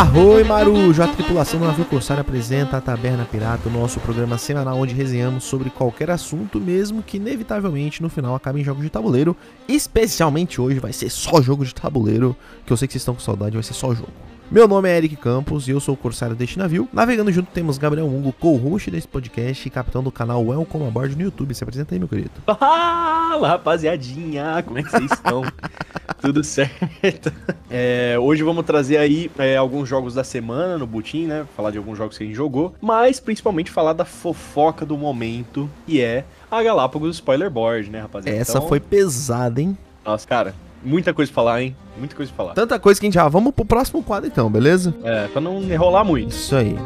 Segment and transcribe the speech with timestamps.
[0.00, 4.78] Arroi Marujo, a tripulação do navio Corsário apresenta a Taberna Pirata, o nosso programa semanal
[4.78, 9.36] onde resenhamos sobre qualquer assunto, mesmo que inevitavelmente no final acabe em jogos de tabuleiro.
[9.68, 12.34] Especialmente hoje vai ser só jogo de tabuleiro,
[12.64, 14.08] que eu sei que vocês estão com saudade, vai ser só jogo.
[14.50, 16.88] Meu nome é Eric Campos e eu sou o Corsário deste navio.
[16.92, 21.22] Navegando junto temos Gabriel Mungo, co-host desse podcast e capitão do canal Welcome Aboard no
[21.22, 21.54] YouTube.
[21.54, 22.32] Se apresenta aí, meu querido.
[22.58, 24.60] Fala, rapaziadinha!
[24.66, 25.44] Como é que vocês estão?
[26.20, 27.32] Tudo certo?
[27.70, 31.46] É, hoje vamos trazer aí é, alguns jogos da semana no Butim, né?
[31.56, 35.70] Falar de alguns jogos que a gente jogou, mas principalmente falar da fofoca do momento,
[35.86, 38.36] que é a Galápagos Spoiler Board, né, rapaziada?
[38.36, 38.68] Essa então...
[38.68, 39.78] foi pesada, hein?
[40.04, 41.76] Nossa, cara, muita coisa pra falar, hein?
[41.98, 42.54] Muita coisa pra falar.
[42.54, 43.28] Tanta coisa que a gente já.
[43.28, 44.94] Vamos pro próximo quadro então, beleza?
[45.02, 46.30] É, pra não enrolar muito.
[46.30, 46.76] Isso aí.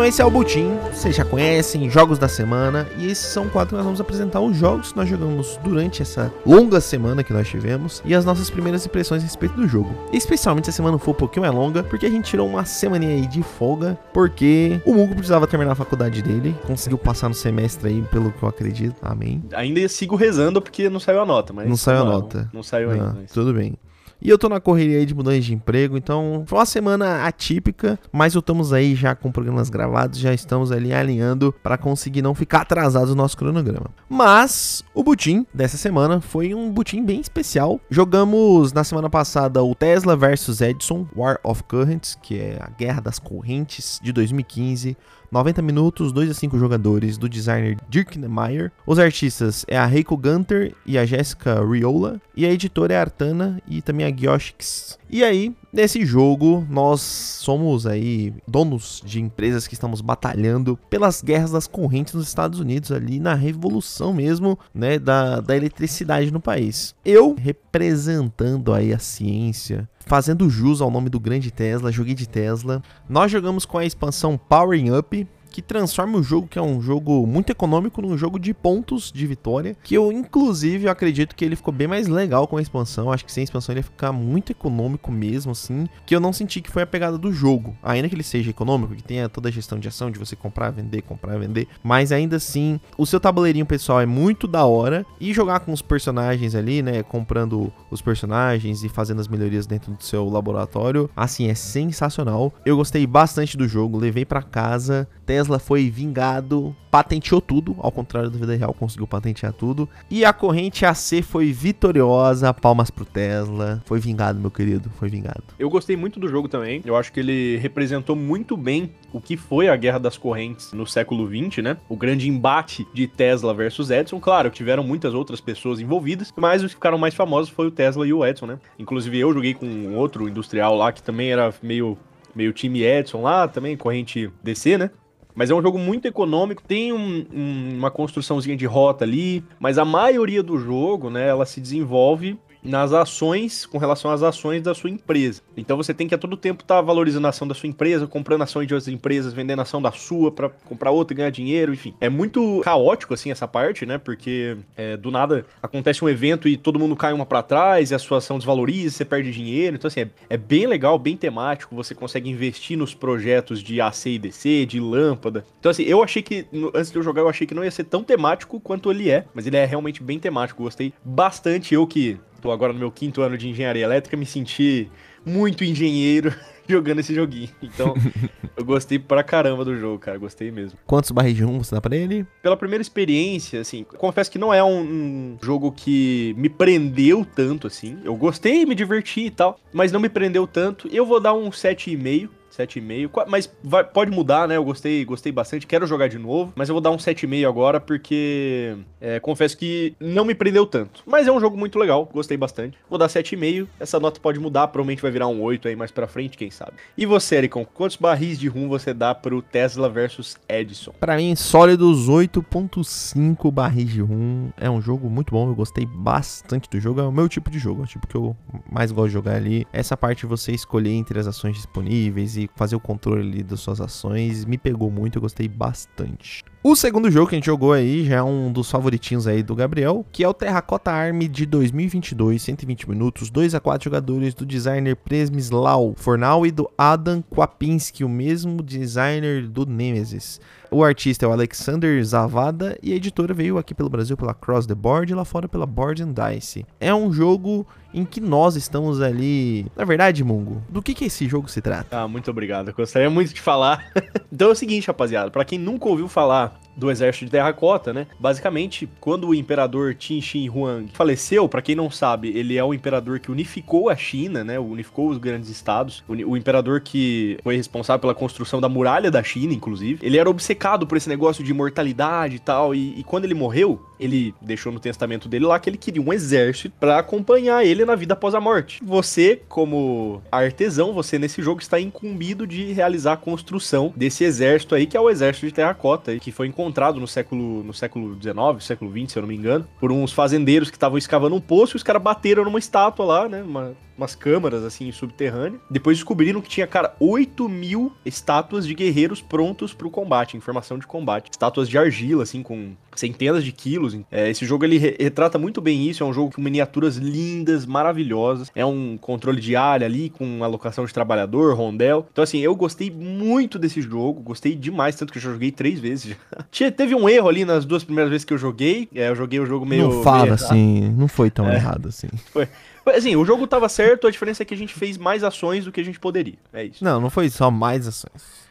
[0.00, 3.68] Então esse é o Butim, vocês já conhecem, jogos da semana, e esses são quatro
[3.68, 7.46] que nós vamos apresentar os jogos que nós jogamos durante essa longa semana que nós
[7.46, 9.94] tivemos e as nossas primeiras impressões a respeito do jogo.
[10.10, 13.04] Especialmente se a semana for um pouquinho mais longa, porque a gente tirou uma semana
[13.04, 17.90] aí de folga, porque o Mugo precisava terminar a faculdade dele, conseguiu passar no semestre
[17.90, 19.44] aí, pelo que eu acredito, amém.
[19.52, 21.68] Ainda sigo rezando porque não saiu a nota, mas...
[21.68, 22.38] Não saiu a nota.
[22.38, 23.04] Não, não saiu ainda.
[23.04, 23.32] Ah, mas...
[23.32, 23.76] Tudo bem.
[24.22, 27.98] E eu tô na correria aí de mudança de emprego, então foi uma semana atípica,
[28.12, 32.60] mas estamos aí já com programas gravados, já estamos ali alinhando para conseguir não ficar
[32.60, 33.86] atrasados no nosso cronograma.
[34.08, 37.80] Mas o butim dessa semana foi um butim bem especial.
[37.88, 43.00] Jogamos na semana passada o Tesla versus Edison War of Currents, que é a Guerra
[43.00, 44.96] das Correntes de 2015.
[45.30, 48.72] 90 minutos, 2 a 5 jogadores do designer Dirk Meyer.
[48.86, 52.20] Os artistas é a Reiko Gunter e a Jessica Riola.
[52.36, 54.98] E a editora é a Artana e também a Gyoshix.
[55.08, 61.50] E aí, nesse jogo, nós somos aí donos de empresas que estamos batalhando pelas guerras
[61.50, 66.94] das correntes nos Estados Unidos, ali na revolução mesmo, né, da, da eletricidade no país.
[67.04, 72.82] Eu, representando aí a ciência, fazendo jus ao nome do grande Tesla, joguei de Tesla.
[73.08, 77.26] Nós jogamos com a expansão Powering Up, que transforma o jogo, que é um jogo
[77.26, 79.76] muito econômico, num jogo de pontos de vitória.
[79.82, 83.12] Que eu, inclusive, eu acredito que ele ficou bem mais legal com a expansão.
[83.12, 85.88] Acho que sem a expansão ele ia ficar muito econômico mesmo, assim.
[86.06, 87.76] Que eu não senti que foi a pegada do jogo.
[87.82, 90.70] Ainda que ele seja econômico, que tenha toda a gestão de ação, de você comprar,
[90.70, 91.66] vender, comprar, vender.
[91.82, 95.04] Mas ainda assim, o seu tabuleirinho pessoal é muito da hora.
[95.20, 97.02] E jogar com os personagens ali, né?
[97.02, 101.10] Comprando os personagens e fazendo as melhorias dentro do seu laboratório.
[101.16, 102.52] Assim, é sensacional.
[102.64, 105.08] Eu gostei bastante do jogo, levei para casa.
[105.40, 109.88] Tesla foi vingado, patenteou tudo, ao contrário da vida real, conseguiu patentear tudo.
[110.10, 113.82] E a corrente AC foi vitoriosa, palmas pro Tesla.
[113.86, 115.42] Foi vingado, meu querido, foi vingado.
[115.58, 116.82] Eu gostei muito do jogo também.
[116.84, 120.86] Eu acho que ele representou muito bem o que foi a Guerra das Correntes no
[120.86, 121.78] século XX, né?
[121.88, 124.20] O grande embate de Tesla versus Edison.
[124.20, 128.06] Claro, tiveram muitas outras pessoas envolvidas, mas os que ficaram mais famosos foi o Tesla
[128.06, 128.58] e o Edison, né?
[128.78, 131.96] Inclusive eu joguei com outro industrial lá que também era meio
[132.34, 134.90] meio time Edson lá, também corrente DC, né?
[135.34, 139.78] Mas é um jogo muito econômico, tem um, um, uma construçãozinha de rota ali, mas
[139.78, 144.74] a maioria do jogo, né, ela se desenvolve nas ações, com relação às ações da
[144.74, 145.42] sua empresa.
[145.56, 148.06] Então você tem que a todo tempo estar tá valorizando a ação da sua empresa,
[148.06, 151.72] comprando ações de outras empresas, vendendo ação da sua para comprar outra e ganhar dinheiro,
[151.72, 151.94] enfim.
[152.00, 153.98] É muito caótico, assim, essa parte, né?
[153.98, 157.94] Porque é, do nada acontece um evento e todo mundo cai uma para trás e
[157.94, 159.76] a sua ação desvaloriza, você perde dinheiro.
[159.76, 161.74] Então, assim, é, é bem legal, bem temático.
[161.74, 165.44] Você consegue investir nos projetos de AC e DC, de lâmpada.
[165.58, 167.84] Então, assim, eu achei que, antes de eu jogar, eu achei que não ia ser
[167.84, 170.62] tão temático quanto ele é, mas ele é realmente bem temático.
[170.62, 171.74] Gostei bastante.
[171.74, 174.90] Eu que tô agora no meu quinto ano de engenharia elétrica, me senti
[175.24, 176.34] muito engenheiro
[176.68, 177.50] jogando esse joguinho.
[177.62, 177.94] Então,
[178.56, 180.18] eu gostei pra caramba do jogo, cara.
[180.18, 180.78] Gostei mesmo.
[180.86, 182.26] Quantos barris de rum você dá pra ele?
[182.42, 187.66] Pela primeira experiência, assim, confesso que não é um, um jogo que me prendeu tanto,
[187.66, 187.98] assim.
[188.04, 190.88] Eu gostei, me diverti e tal, mas não me prendeu tanto.
[190.88, 193.24] Eu vou dar um 7,5 7,5.
[193.28, 194.56] Mas vai, pode mudar, né?
[194.56, 195.66] Eu gostei, gostei bastante.
[195.66, 196.52] Quero jogar de novo.
[196.56, 201.02] Mas eu vou dar um 7,5 agora, porque é, confesso que não me prendeu tanto.
[201.06, 202.08] Mas é um jogo muito legal.
[202.12, 202.76] Gostei bastante.
[202.88, 203.66] Vou dar 7,5.
[203.78, 204.68] Essa nota pode mudar.
[204.68, 206.72] Provavelmente vai virar um 8 aí mais pra frente, quem sabe.
[206.96, 210.92] E você, Ericon, quantos barris de rum você dá pro Tesla versus Edison?
[210.98, 214.50] Para mim, sólidos 8,5 barris de rum.
[214.56, 215.48] É um jogo muito bom.
[215.48, 217.00] Eu gostei bastante do jogo.
[217.00, 217.82] É o meu tipo de jogo.
[217.82, 218.36] É o tipo que eu
[218.70, 219.66] mais gosto de jogar ali.
[219.72, 223.80] Essa parte de você escolher entre as ações disponíveis e fazer o controle das suas
[223.80, 226.42] ações me pegou muito, eu gostei bastante.
[226.62, 229.54] O segundo jogo que a gente jogou aí já é um dos favoritinhos aí do
[229.54, 234.44] Gabriel, que é o Terracota Army de 2022, 120 minutos, 2 a 4 jogadores do
[234.44, 240.38] designer Presmislau Fornal e do Adam Kwapinski, o mesmo designer do Nemesis.
[240.72, 244.66] O artista é o Alexander Zavada e a editora veio aqui pelo Brasil pela Cross
[244.66, 246.64] the Board e lá fora pela Board and Dice.
[246.78, 249.66] É um jogo em que nós estamos ali.
[249.74, 251.98] Na verdade, Mungo, do que, que esse jogo se trata?
[251.98, 252.68] Ah, muito obrigado.
[252.68, 253.90] Eu gostaria muito de falar.
[254.32, 258.06] então é o seguinte, rapaziada, para quem nunca ouviu falar do exército de terracota, né?
[258.18, 262.72] Basicamente, quando o imperador Qin Shi Huang faleceu, para quem não sabe, ele é o
[262.72, 264.58] imperador que unificou a China, né?
[264.58, 266.02] Unificou os grandes estados.
[266.08, 269.98] O, imperador que foi responsável pela construção da muralha da China, inclusive.
[270.02, 272.74] Ele era obcecado por esse negócio de imortalidade e tal.
[272.74, 276.12] E, e quando ele morreu, ele deixou no testamento dele lá que ele queria um
[276.12, 278.80] exército para acompanhar ele na vida após a morte.
[278.82, 284.86] Você, como artesão, você nesse jogo está incumbido de realizar a construção desse exército aí,
[284.86, 286.69] que é o exército de terracota, que foi encontrado
[287.00, 290.70] no século no século 19, século 20, se eu não me engano, por uns fazendeiros
[290.70, 294.14] que estavam escavando um poço e os caras bateram numa estátua lá, né, uma umas
[294.14, 295.60] câmaras assim subterrâneas.
[295.70, 300.86] Depois descobriram que tinha, cara, 8 mil estátuas de guerreiros prontos pro combate, informação de
[300.86, 301.30] combate.
[301.30, 303.96] Estátuas de argila, assim, com centenas de quilos.
[304.10, 306.02] É, esse jogo ele retrata muito bem isso.
[306.02, 308.50] É um jogo com miniaturas lindas, maravilhosas.
[308.54, 312.06] É um controle de área ali, com alocação de trabalhador, rondel.
[312.10, 314.20] Então, assim, eu gostei muito desse jogo.
[314.20, 316.16] Gostei demais, tanto que eu já joguei três vezes.
[316.50, 316.70] Já.
[316.72, 318.88] Teve um erro ali nas duas primeiras vezes que eu joguei.
[318.94, 319.88] É, eu joguei o jogo meio.
[319.88, 321.56] Não fala meio assim, não foi tão é.
[321.56, 322.08] errado assim.
[322.32, 322.48] Foi.
[322.86, 325.72] Assim, o jogo tava certo, a diferença é que a gente fez mais ações do
[325.72, 326.38] que a gente poderia.
[326.52, 326.82] É isso.
[326.82, 328.48] Não, não foi só mais ações.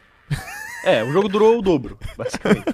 [0.82, 2.64] É, o jogo durou o dobro, basicamente.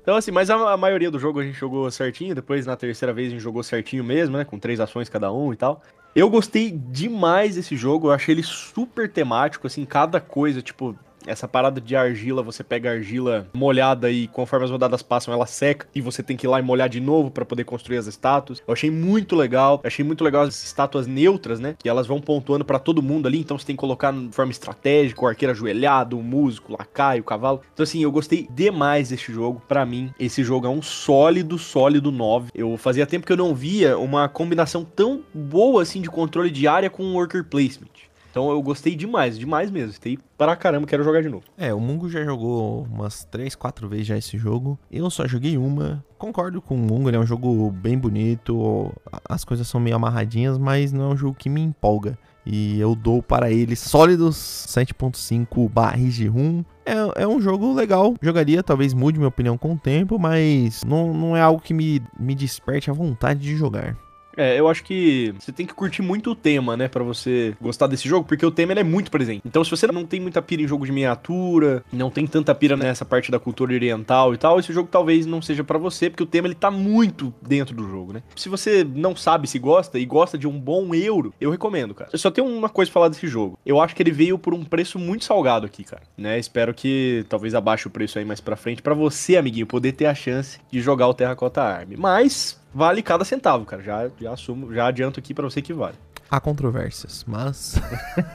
[0.00, 2.34] Então, assim, mas a, a, maioria do jogo a gente jogou certinho.
[2.34, 4.44] Depois, na terceira vez, a gente jogou certinho mesmo, né?
[4.44, 5.82] Com três ações cada um e tal.
[6.14, 8.08] Eu gostei demais desse jogo.
[8.08, 10.96] Eu achei ele super temático, assim, cada coisa, tipo,
[11.26, 15.86] essa parada de argila, você pega argila molhada e conforme as rodadas passam ela seca
[15.94, 18.62] e você tem que ir lá e molhar de novo para poder construir as estátuas.
[18.66, 19.80] Eu achei muito legal.
[19.84, 21.76] achei muito legal as estátuas neutras, né?
[21.78, 24.52] Que elas vão pontuando para todo mundo ali, então você tem que colocar de forma
[24.52, 27.60] estratégica, o arqueiro ajoelhado, o músico, o lacaio, o cavalo.
[27.72, 29.62] Então assim, eu gostei demais desse jogo.
[29.66, 32.50] Para mim, esse jogo é um sólido, sólido 9.
[32.54, 36.66] Eu fazia tempo que eu não via uma combinação tão boa assim de controle de
[36.66, 38.05] área com worker placement.
[38.36, 39.88] Então eu gostei demais, demais mesmo.
[39.88, 41.44] Gostei para caramba, quero jogar de novo.
[41.56, 44.78] É, o Mungo já jogou umas 3, 4 vezes já esse jogo.
[44.92, 46.04] Eu só joguei uma.
[46.18, 48.92] Concordo com o Mungo, ele é um jogo bem bonito.
[49.26, 52.18] As coisas são meio amarradinhas, mas não é um jogo que me empolga.
[52.44, 56.62] E eu dou para ele sólidos 7.5 barris de rum.
[56.84, 58.14] É, é, um jogo legal.
[58.20, 62.02] Jogaria, talvez mude minha opinião com o tempo, mas não, não é algo que me,
[62.20, 63.96] me desperte a vontade de jogar.
[64.36, 67.86] É, eu acho que você tem que curtir muito o tema, né, para você gostar
[67.86, 69.42] desse jogo, porque o tema é muito presente.
[69.44, 72.76] Então, se você não tem muita pira em jogo de miniatura, não tem tanta pira
[72.76, 76.22] nessa parte da cultura oriental e tal, esse jogo talvez não seja para você, porque
[76.22, 78.22] o tema ele tá muito dentro do jogo, né?
[78.34, 82.10] Se você não sabe se gosta e gosta de um bom euro, eu recomendo, cara.
[82.12, 83.58] Eu só tenho uma coisa pra falar desse jogo.
[83.64, 86.38] Eu acho que ele veio por um preço muito salgado aqui, cara, né?
[86.38, 90.06] Espero que talvez abaixe o preço aí mais para frente para você, amiguinho, poder ter
[90.06, 91.96] a chance de jogar o Terracota Army.
[91.96, 93.82] Mas vale cada centavo, cara.
[93.82, 95.96] Já, já assumo, já adianto aqui para você que vale.
[96.30, 97.76] Há controvérsias, mas.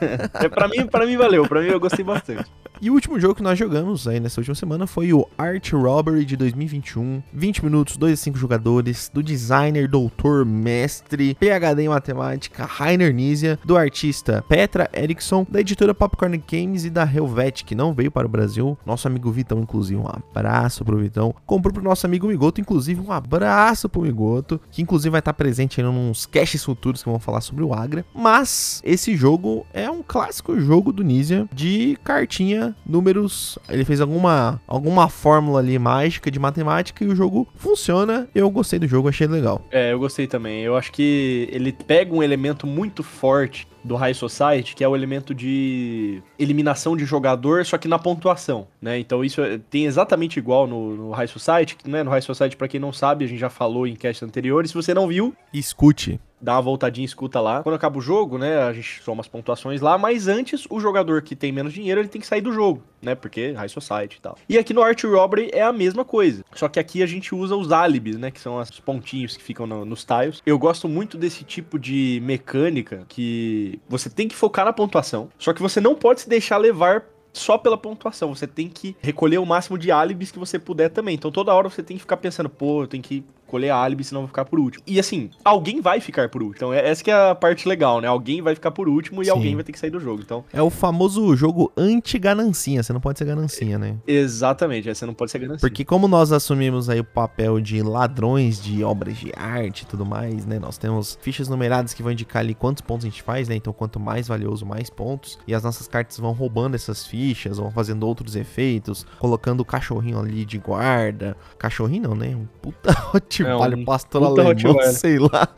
[0.34, 2.50] é, para mim, para mim valeu, para mim eu gostei bastante.
[2.80, 6.24] E o último jogo que nós jogamos aí nessa última semana foi o Art Robbery
[6.24, 7.22] de 2021.
[7.32, 13.58] 20 minutos, 2 a 5 jogadores, do designer, doutor, mestre, PhD em matemática, Rainer Nisia,
[13.64, 18.26] do artista Petra Eriksson, da editora Popcorn Games e da Helvet, que não veio para
[18.26, 18.76] o Brasil.
[18.84, 21.34] Nosso amigo Vitão, inclusive, um abraço pro Vitão.
[21.46, 25.80] Comprou pro nosso amigo Migoto, inclusive, um abraço pro Migoto, que inclusive vai estar presente
[25.80, 28.04] aí nos caches futuros que vão falar sobre o Agra.
[28.14, 34.60] Mas esse jogo é um clássico jogo do Nisia de cartinha números, ele fez alguma,
[34.66, 38.28] alguma fórmula ali mágica de matemática e o jogo funciona.
[38.34, 39.64] Eu gostei do jogo, achei legal.
[39.70, 40.62] É, eu gostei também.
[40.62, 44.94] Eu acho que ele pega um elemento muito forte do High Society, que é o
[44.94, 48.98] elemento de eliminação de jogador, só que na pontuação, né?
[48.98, 52.02] Então isso é, tem exatamente igual no, no High Society, né?
[52.02, 54.70] No High Society, para quem não sabe, a gente já falou em cast anteriores.
[54.70, 57.62] Se você não viu, escute dá uma voltadinha escuta lá.
[57.62, 61.22] Quando acaba o jogo, né, a gente soma as pontuações lá, mas antes o jogador
[61.22, 64.20] que tem menos dinheiro, ele tem que sair do jogo, né, porque High Society e
[64.20, 64.38] tal.
[64.48, 67.56] E aqui no Art Robbery é a mesma coisa, só que aqui a gente usa
[67.56, 70.42] os álibis, né, que são os pontinhos que ficam no, nos tiles.
[70.46, 75.52] Eu gosto muito desse tipo de mecânica que você tem que focar na pontuação, só
[75.52, 78.34] que você não pode se deixar levar só pela pontuação.
[78.34, 81.14] Você tem que recolher o máximo de álibis que você puder também.
[81.14, 84.20] Então toda hora você tem que ficar pensando, pô, eu tenho que escolher álibi, senão
[84.20, 84.82] eu vou ficar por último.
[84.86, 86.56] E assim, alguém vai ficar por último.
[86.56, 88.08] Então, é- essa que é a parte legal, né?
[88.08, 89.30] Alguém vai ficar por último e Sim.
[89.30, 90.22] alguém vai ter que sair do jogo.
[90.24, 92.82] Então, É o famoso jogo anti-ganancinha.
[92.82, 93.96] Você não pode ser ganancinha, né?
[94.06, 95.60] exatamente, aí você não pode ser ganância.
[95.60, 100.04] Porque como nós assumimos aí o papel de ladrões de obras de arte e tudo
[100.06, 100.58] mais, né?
[100.58, 103.54] Nós temos fichas numeradas que vão indicar ali quantos pontos a gente faz, né?
[103.56, 105.38] Então quanto mais valioso, mais pontos.
[105.46, 110.18] E as nossas cartas vão roubando essas fichas, vão fazendo outros efeitos, colocando o cachorrinho
[110.18, 111.36] ali de guarda.
[111.58, 112.34] Cachorrinho não, né?
[112.34, 112.92] Um puta
[113.42, 114.92] rottweiler, um pastor alemão, Rottweiler.
[114.94, 115.48] sei lá.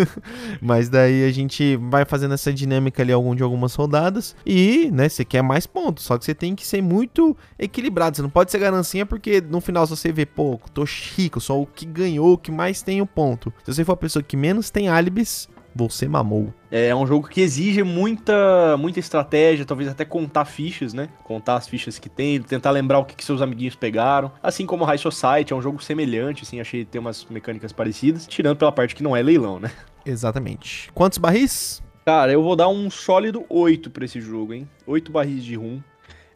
[0.60, 5.08] Mas daí a gente vai fazendo essa dinâmica ali algum de algumas rodadas e, né,
[5.08, 8.50] você quer mais pontos, só que você tem que ser muito equilibrado, você não pode
[8.50, 10.84] ser ganancinha porque no final se você vê, pô, tô
[11.16, 13.52] rico, só o que ganhou, o que mais tem o ponto.
[13.64, 16.52] Se você for a pessoa que menos tem álibis, você mamou.
[16.70, 21.08] É um jogo que exige muita, muita estratégia, talvez até contar fichas, né?
[21.22, 24.32] Contar as fichas que tem, tentar lembrar o que, que seus amiguinhos pegaram.
[24.42, 28.56] Assim como High Society, é um jogo semelhante, assim, achei tem umas mecânicas parecidas, tirando
[28.56, 29.70] pela parte que não é leilão, né?
[30.04, 30.90] Exatamente.
[30.92, 31.82] Quantos barris?
[32.04, 34.68] Cara, eu vou dar um sólido 8 pra esse jogo, hein?
[34.86, 35.82] 8 barris de rum.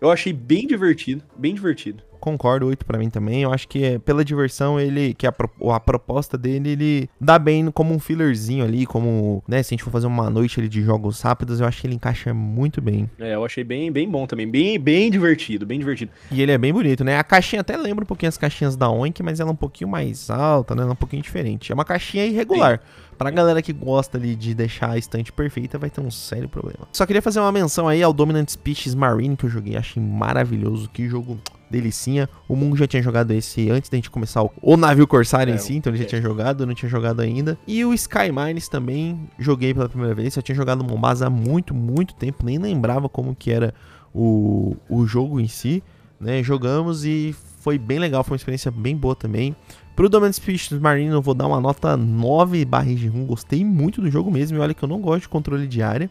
[0.01, 2.03] Eu achei bem divertido, bem divertido.
[2.21, 3.43] Concordo, 8 pra mim também.
[3.43, 5.15] Eu acho que é, pela diversão, ele.
[5.15, 5.35] Que a,
[5.75, 9.43] a proposta dele, ele dá bem como um fillerzinho ali, como.
[9.49, 11.87] né, se a gente for fazer uma noite ali de jogos rápidos, eu acho que
[11.87, 13.09] ele encaixa muito bem.
[13.19, 16.13] É, eu achei bem, bem bom também, bem, bem divertido, bem divertido.
[16.31, 17.19] E ele é bem bonito, né?
[17.19, 19.89] A caixinha até lembra um pouquinho as caixinhas da Oink, mas ela é um pouquinho
[19.89, 20.83] mais alta, né?
[20.83, 21.73] Ela é um pouquinho diferente.
[21.73, 22.81] É uma caixinha irregular.
[23.21, 26.89] Pra galera que gosta ali de deixar a estante perfeita, vai ter um sério problema.
[26.91, 30.89] Só queria fazer uma menção aí ao Dominant Species Marine, que eu joguei, achei maravilhoso.
[30.89, 31.39] Que jogo
[31.71, 32.31] delicinha.
[32.49, 35.55] O Mungo já tinha jogado esse antes da gente começar o, o navio Corsário É,
[35.55, 36.07] em si, então ele já é.
[36.07, 37.59] tinha jogado, eu não tinha jogado ainda.
[37.67, 40.35] E o Sky Mines também joguei pela primeira vez.
[40.35, 43.75] Eu tinha jogado Mombasa há muito, muito tempo, nem lembrava como que era
[44.15, 45.83] o, o jogo em si,
[46.19, 46.43] né?
[46.43, 49.55] Jogamos e foi bem legal, foi uma experiência bem boa também.
[50.01, 54.01] Pro Dominant Species Marine eu vou dar uma nota 9 barris de rum, gostei muito
[54.01, 56.11] do jogo mesmo, e olha que eu não gosto de controle de área.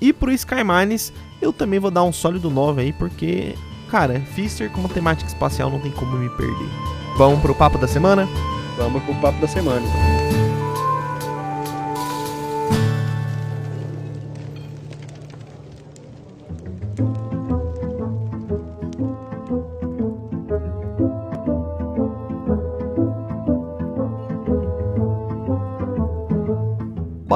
[0.00, 3.54] E pro Sky Mines eu também vou dar um sólido 9 aí, porque,
[3.92, 6.68] cara, Fister como temática espacial não tem como me perder.
[7.16, 8.28] Vamos pro papo da semana?
[8.76, 9.86] Vamos pro papo da semana.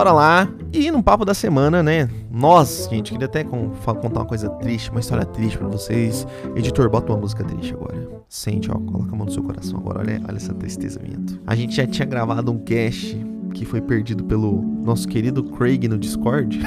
[0.02, 0.48] Bora lá.
[0.72, 2.10] E no papo da semana, né?
[2.28, 6.26] Nós, gente, queria até contar uma coisa triste, uma história triste pra vocês.
[6.56, 8.08] Editor, bota uma música triste agora.
[8.28, 10.00] Sente, ó, coloca a mão no seu coração agora.
[10.00, 11.40] Olha, olha essa tristeza vindo.
[11.46, 13.16] A gente já tinha gravado um cast
[13.54, 16.58] que foi perdido pelo nosso querido Craig no Discord.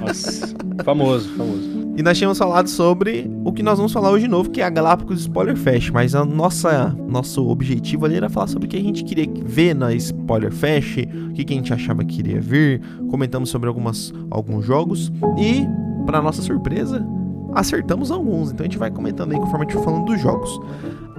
[0.00, 0.52] Nossa,
[0.82, 1.73] famoso, famoso.
[1.96, 4.64] E nós tínhamos falado sobre o que nós vamos falar hoje de novo, que é
[4.64, 5.90] a Galápagos Spoiler Fest.
[5.90, 9.74] Mas a nossa, nosso objetivo ali era falar sobre o que a gente queria ver
[9.74, 10.98] na Spoiler Fest,
[11.30, 12.80] o que, a gente achava que iria vir.
[13.08, 15.12] Comentamos sobre algumas, alguns jogos.
[15.38, 15.64] E,
[16.04, 17.06] para nossa surpresa,
[17.54, 18.50] acertamos alguns.
[18.50, 20.60] Então a gente vai comentando aí conforme a gente for falando dos jogos.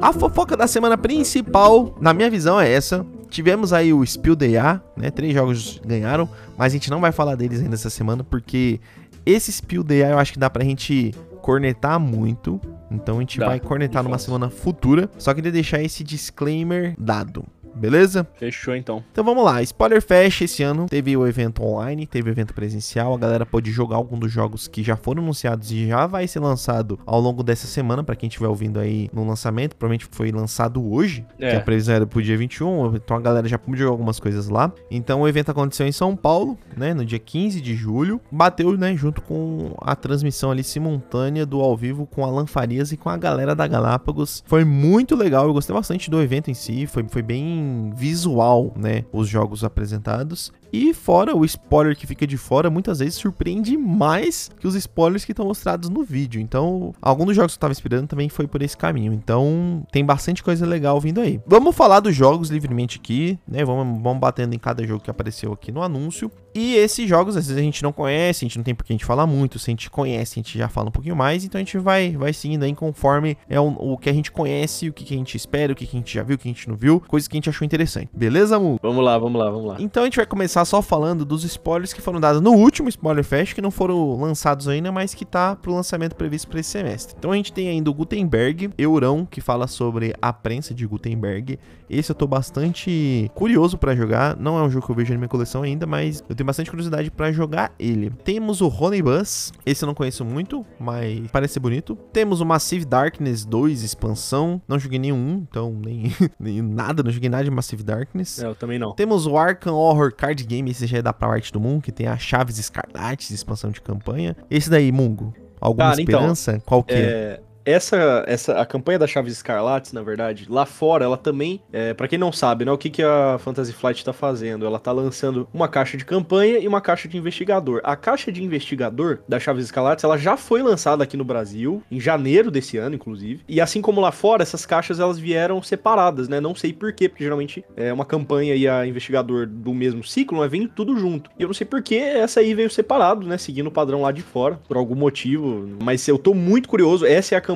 [0.01, 3.05] A fofoca da semana principal, na minha visão, é essa.
[3.29, 5.09] Tivemos aí o Spiel DA, né?
[5.09, 8.79] Três jogos ganharam, mas a gente não vai falar deles ainda essa semana, porque
[9.25, 12.59] esse Spiel DA eu acho que dá pra gente cornetar muito.
[12.89, 15.09] Então a gente Dá, vai cornetar numa semana futura.
[15.17, 17.45] Só queria deixar esse disclaimer dado.
[17.75, 18.27] Beleza?
[18.35, 19.03] Fechou então.
[19.11, 23.13] Então vamos lá, Spoiler Fest esse ano teve o evento online, teve o evento presencial,
[23.13, 26.39] a galera pôde jogar algum dos jogos que já foram anunciados e já vai ser
[26.39, 30.83] lançado ao longo dessa semana, pra quem estiver ouvindo aí no lançamento, provavelmente foi lançado
[30.91, 31.51] hoje, É.
[31.51, 34.47] que a previsão era pro dia 21, então a galera já pôde jogar algumas coisas
[34.49, 34.71] lá.
[34.89, 38.95] Então o evento aconteceu em São Paulo, né, no dia 15 de julho, bateu, né,
[38.95, 43.17] junto com a transmissão ali simultânea do ao vivo com Alan Farias e com a
[43.17, 44.43] galera da Galápagos.
[44.45, 47.64] Foi muito legal, eu gostei bastante do evento em si, foi, foi bem
[47.95, 50.51] visual, né, os jogos apresentados.
[50.71, 55.25] E fora o spoiler que fica de fora, muitas vezes surpreende mais que os spoilers
[55.25, 56.41] que estão mostrados no vídeo.
[56.41, 59.13] Então, algum dos jogos que eu tava esperando também foi por esse caminho.
[59.13, 61.39] Então, tem bastante coisa legal vindo aí.
[61.45, 63.63] Vamos falar dos jogos livremente aqui, né?
[63.63, 66.31] Vamos, vamos batendo em cada jogo que apareceu aqui no anúncio.
[66.53, 68.93] E esses jogos, às vezes a gente não conhece, a gente não tem por que
[68.93, 69.59] a gente falar muito.
[69.59, 71.43] Se a gente conhece, a gente já fala um pouquinho mais.
[71.43, 74.87] Então a gente vai, vai seguindo aí conforme é o, o que a gente conhece,
[74.87, 76.47] o que, que a gente espera, o que, que a gente já viu, o que
[76.47, 78.09] a gente não viu, coisas que a gente achou interessante.
[78.13, 78.79] Beleza, Mu?
[78.81, 79.75] Vamos lá, vamos lá, vamos lá.
[79.79, 82.89] Então a gente vai começar começar só falando dos spoilers que foram dados no último
[82.89, 86.69] Spoiler Fest, que não foram lançados ainda, mas que tá pro lançamento previsto para esse
[86.69, 87.15] semestre.
[87.17, 91.59] Então a gente tem ainda o Gutenberg, Eurão, que fala sobre a prensa de Gutenberg.
[91.89, 94.35] Esse eu tô bastante curioso para jogar.
[94.37, 96.69] Não é um jogo que eu vejo na minha coleção ainda, mas eu tenho bastante
[96.69, 98.11] curiosidade para jogar ele.
[98.23, 101.95] Temos o Honey Bus, esse eu não conheço muito, mas parece ser bonito.
[102.11, 107.29] Temos o Massive Darkness 2 expansão, não joguei nenhum, então nem, nem nada, não joguei
[107.29, 108.39] nada de Massive Darkness.
[108.39, 108.93] É, eu também não.
[108.95, 112.07] Temos o Arkham Horror Card Game, esse já é da parte do Moon, que tem
[112.07, 114.35] a Chaves Escarlates, expansão de campanha.
[114.49, 116.61] Esse daí, Mungo, alguma Cara, então, esperança?
[116.65, 117.39] Qual que é?
[117.65, 122.07] Essa, essa, a campanha da Chaves Escarlates, na verdade, lá fora, ela também, é, para
[122.07, 124.67] quem não sabe, né, o que, que a Fantasy Flight tá fazendo?
[124.67, 127.81] Ela tá lançando uma caixa de campanha e uma caixa de investigador.
[127.83, 131.99] A caixa de investigador da Chaves Escarlates, ela já foi lançada aqui no Brasil, em
[131.99, 133.43] janeiro desse ano, inclusive.
[133.49, 136.39] E assim como lá fora, essas caixas elas vieram separadas, né?
[136.39, 140.51] Não sei porquê, porque geralmente é uma campanha e a investigador do mesmo ciclo, mas
[140.51, 141.31] vem tudo junto.
[141.39, 143.39] E eu não sei porquê essa aí veio separado, né?
[143.39, 145.67] Seguindo o padrão lá de fora, por algum motivo.
[145.83, 147.05] Mas eu tô muito curioso.
[147.07, 147.54] Essa é a campanha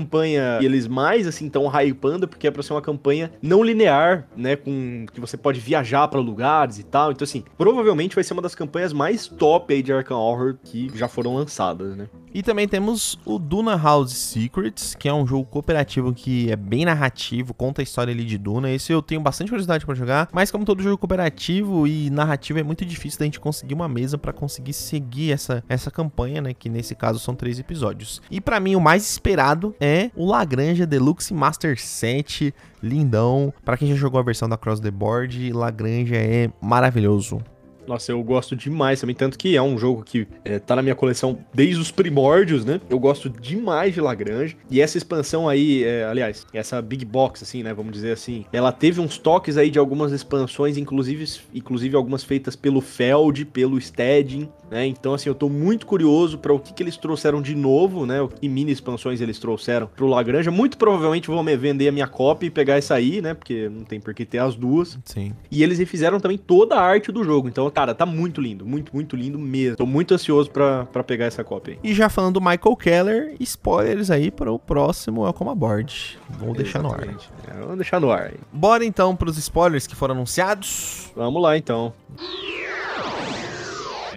[0.59, 4.55] que eles mais assim estão hypando, porque é pra ser uma campanha não linear, né?
[4.55, 7.11] Com que você pode viajar pra lugares e tal.
[7.11, 10.91] Então, assim, provavelmente vai ser uma das campanhas mais top aí de Arkham Horror que
[10.95, 12.07] já foram lançadas, né?
[12.33, 16.85] E também temos o Duna House Secrets, que é um jogo cooperativo que é bem
[16.85, 18.69] narrativo, conta a história ali de Duna.
[18.69, 22.63] Esse eu tenho bastante curiosidade pra jogar, mas como todo jogo cooperativo e narrativo é
[22.63, 26.69] muito difícil da gente conseguir uma mesa pra conseguir seguir essa, essa campanha, né, que
[26.69, 28.21] nesse caso são três episódios.
[28.29, 33.53] E pra mim o mais esperado é o Lagrange Deluxe Master 7, lindão.
[33.63, 37.41] Pra quem já jogou a versão da Cross the Board, Lagrange é maravilhoso.
[37.89, 40.93] Nossa, eu gosto demais também, tanto que é um jogo que é, tá na minha
[40.93, 42.79] coleção desde os primórdios, né?
[42.87, 44.55] Eu gosto demais de Lagrange.
[44.69, 47.73] E essa expansão aí, é, aliás, essa Big Box, assim, né?
[47.73, 52.55] Vamos dizer assim, ela teve uns toques aí de algumas expansões, inclusive, inclusive algumas feitas
[52.55, 54.85] pelo Feld, pelo Steading, né?
[54.85, 58.21] Então, assim, eu tô muito curioso para o que, que eles trouxeram de novo, né?
[58.21, 60.49] O que mini expansões eles trouxeram pro Lagrange.
[60.49, 63.33] Muito provavelmente vou me vender a minha cópia e pegar essa aí, né?
[63.33, 64.97] Porque não tem por que ter as duas.
[65.05, 65.33] Sim.
[65.49, 67.47] E eles refizeram também toda a arte do jogo.
[67.47, 68.65] Então, cara, tá muito lindo.
[68.65, 69.77] Muito, muito lindo mesmo.
[69.77, 71.91] Tô muito ansioso pra, pra pegar essa cópia aí.
[71.91, 76.19] E já falando do Michael Keller, spoilers aí para o próximo Welcome Aboard.
[76.39, 77.03] Vou deixar no ar.
[77.03, 78.37] É, vamos deixar no ar aí.
[78.51, 81.11] Bora então pros spoilers que foram anunciados.
[81.15, 81.93] Vamos lá, então.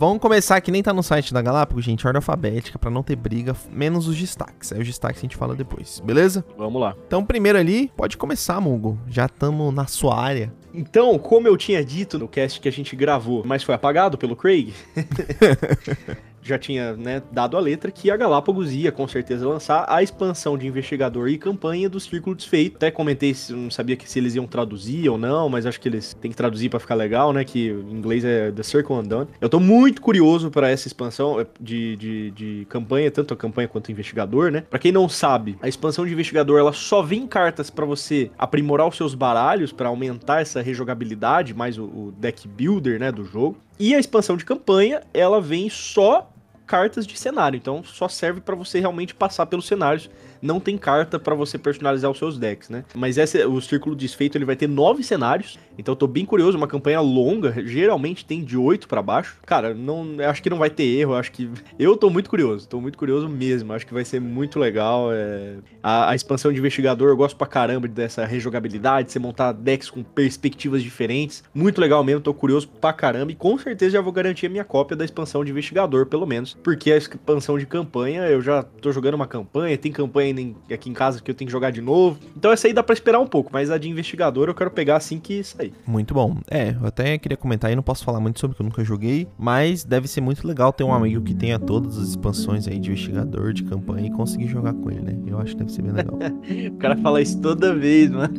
[0.02, 3.14] Vamos começar que nem tá no site da Galápagos, gente, ordem alfabética pra não ter
[3.14, 4.72] briga, menos os destaques.
[4.72, 6.44] Aí os destaques a gente fala depois, beleza?
[6.58, 6.96] Vamos lá.
[7.06, 8.98] Então, primeiro ali, pode começar, Mungo.
[9.06, 10.52] Já estamos na sua área.
[10.74, 14.34] Então, como eu tinha dito no cast que a gente gravou, mas foi apagado pelo
[14.34, 14.74] Craig,
[16.42, 20.58] já tinha né, dado a letra que a Galápagos ia com certeza lançar a expansão
[20.58, 22.76] de investigador e campanha do Círculo Desfeito.
[22.76, 25.88] Até comentei se não sabia que se eles iam traduzir ou não, mas acho que
[25.88, 27.44] eles têm que traduzir para ficar legal, né?
[27.44, 29.28] Que em inglês é The Circle Undone.
[29.40, 33.68] Eu tô muito curioso para essa expansão eh, de, de, de campanha, tanto a campanha
[33.68, 34.64] quanto o investigador, né?
[34.68, 38.88] Para quem não sabe, a expansão de investigador ela só vem cartas para você aprimorar
[38.88, 43.56] os seus baralhos, para aumentar essa rejogabilidade, mais o, o deck builder, né, do jogo.
[43.78, 46.31] E a expansão de campanha, ela vem só
[46.72, 50.08] cartas de cenário, então só serve para você realmente passar pelos cenários.
[50.42, 52.84] Não tem carta para você personalizar os seus decks, né?
[52.94, 56.58] Mas esse, o Círculo Desfeito ele vai ter nove cenários, então eu tô bem curioso.
[56.58, 59.38] Uma campanha longa, geralmente tem de oito para baixo.
[59.46, 61.14] Cara, não, acho que não vai ter erro.
[61.14, 63.72] Acho que eu tô muito curioso, tô muito curioso mesmo.
[63.72, 65.12] Acho que vai ser muito legal.
[65.12, 65.56] É...
[65.82, 70.02] A, a, expansão de investigador eu gosto pra caramba dessa rejogabilidade, você montar decks com
[70.02, 71.44] perspectivas diferentes.
[71.54, 74.64] Muito legal mesmo, tô curioso pra caramba e com certeza já vou garantir a minha
[74.64, 78.92] cópia da expansão de investigador, pelo menos, porque a expansão de campanha eu já tô
[78.92, 80.31] jogando uma campanha, tem campanha
[80.72, 82.18] aqui em casa que eu tenho que jogar de novo.
[82.36, 84.96] Então essa aí dá pra esperar um pouco, mas a de investigador eu quero pegar
[84.96, 85.72] assim que sair.
[85.86, 86.36] Muito bom.
[86.50, 89.28] É, eu até queria comentar aí, não posso falar muito sobre, porque eu nunca joguei,
[89.38, 92.90] mas deve ser muito legal ter um amigo que tenha todas as expansões aí de
[92.90, 95.16] investigador, de campanha e conseguir jogar com ele, né?
[95.26, 96.18] Eu acho que deve ser bem legal.
[96.72, 98.34] o cara fala isso toda vez, mano.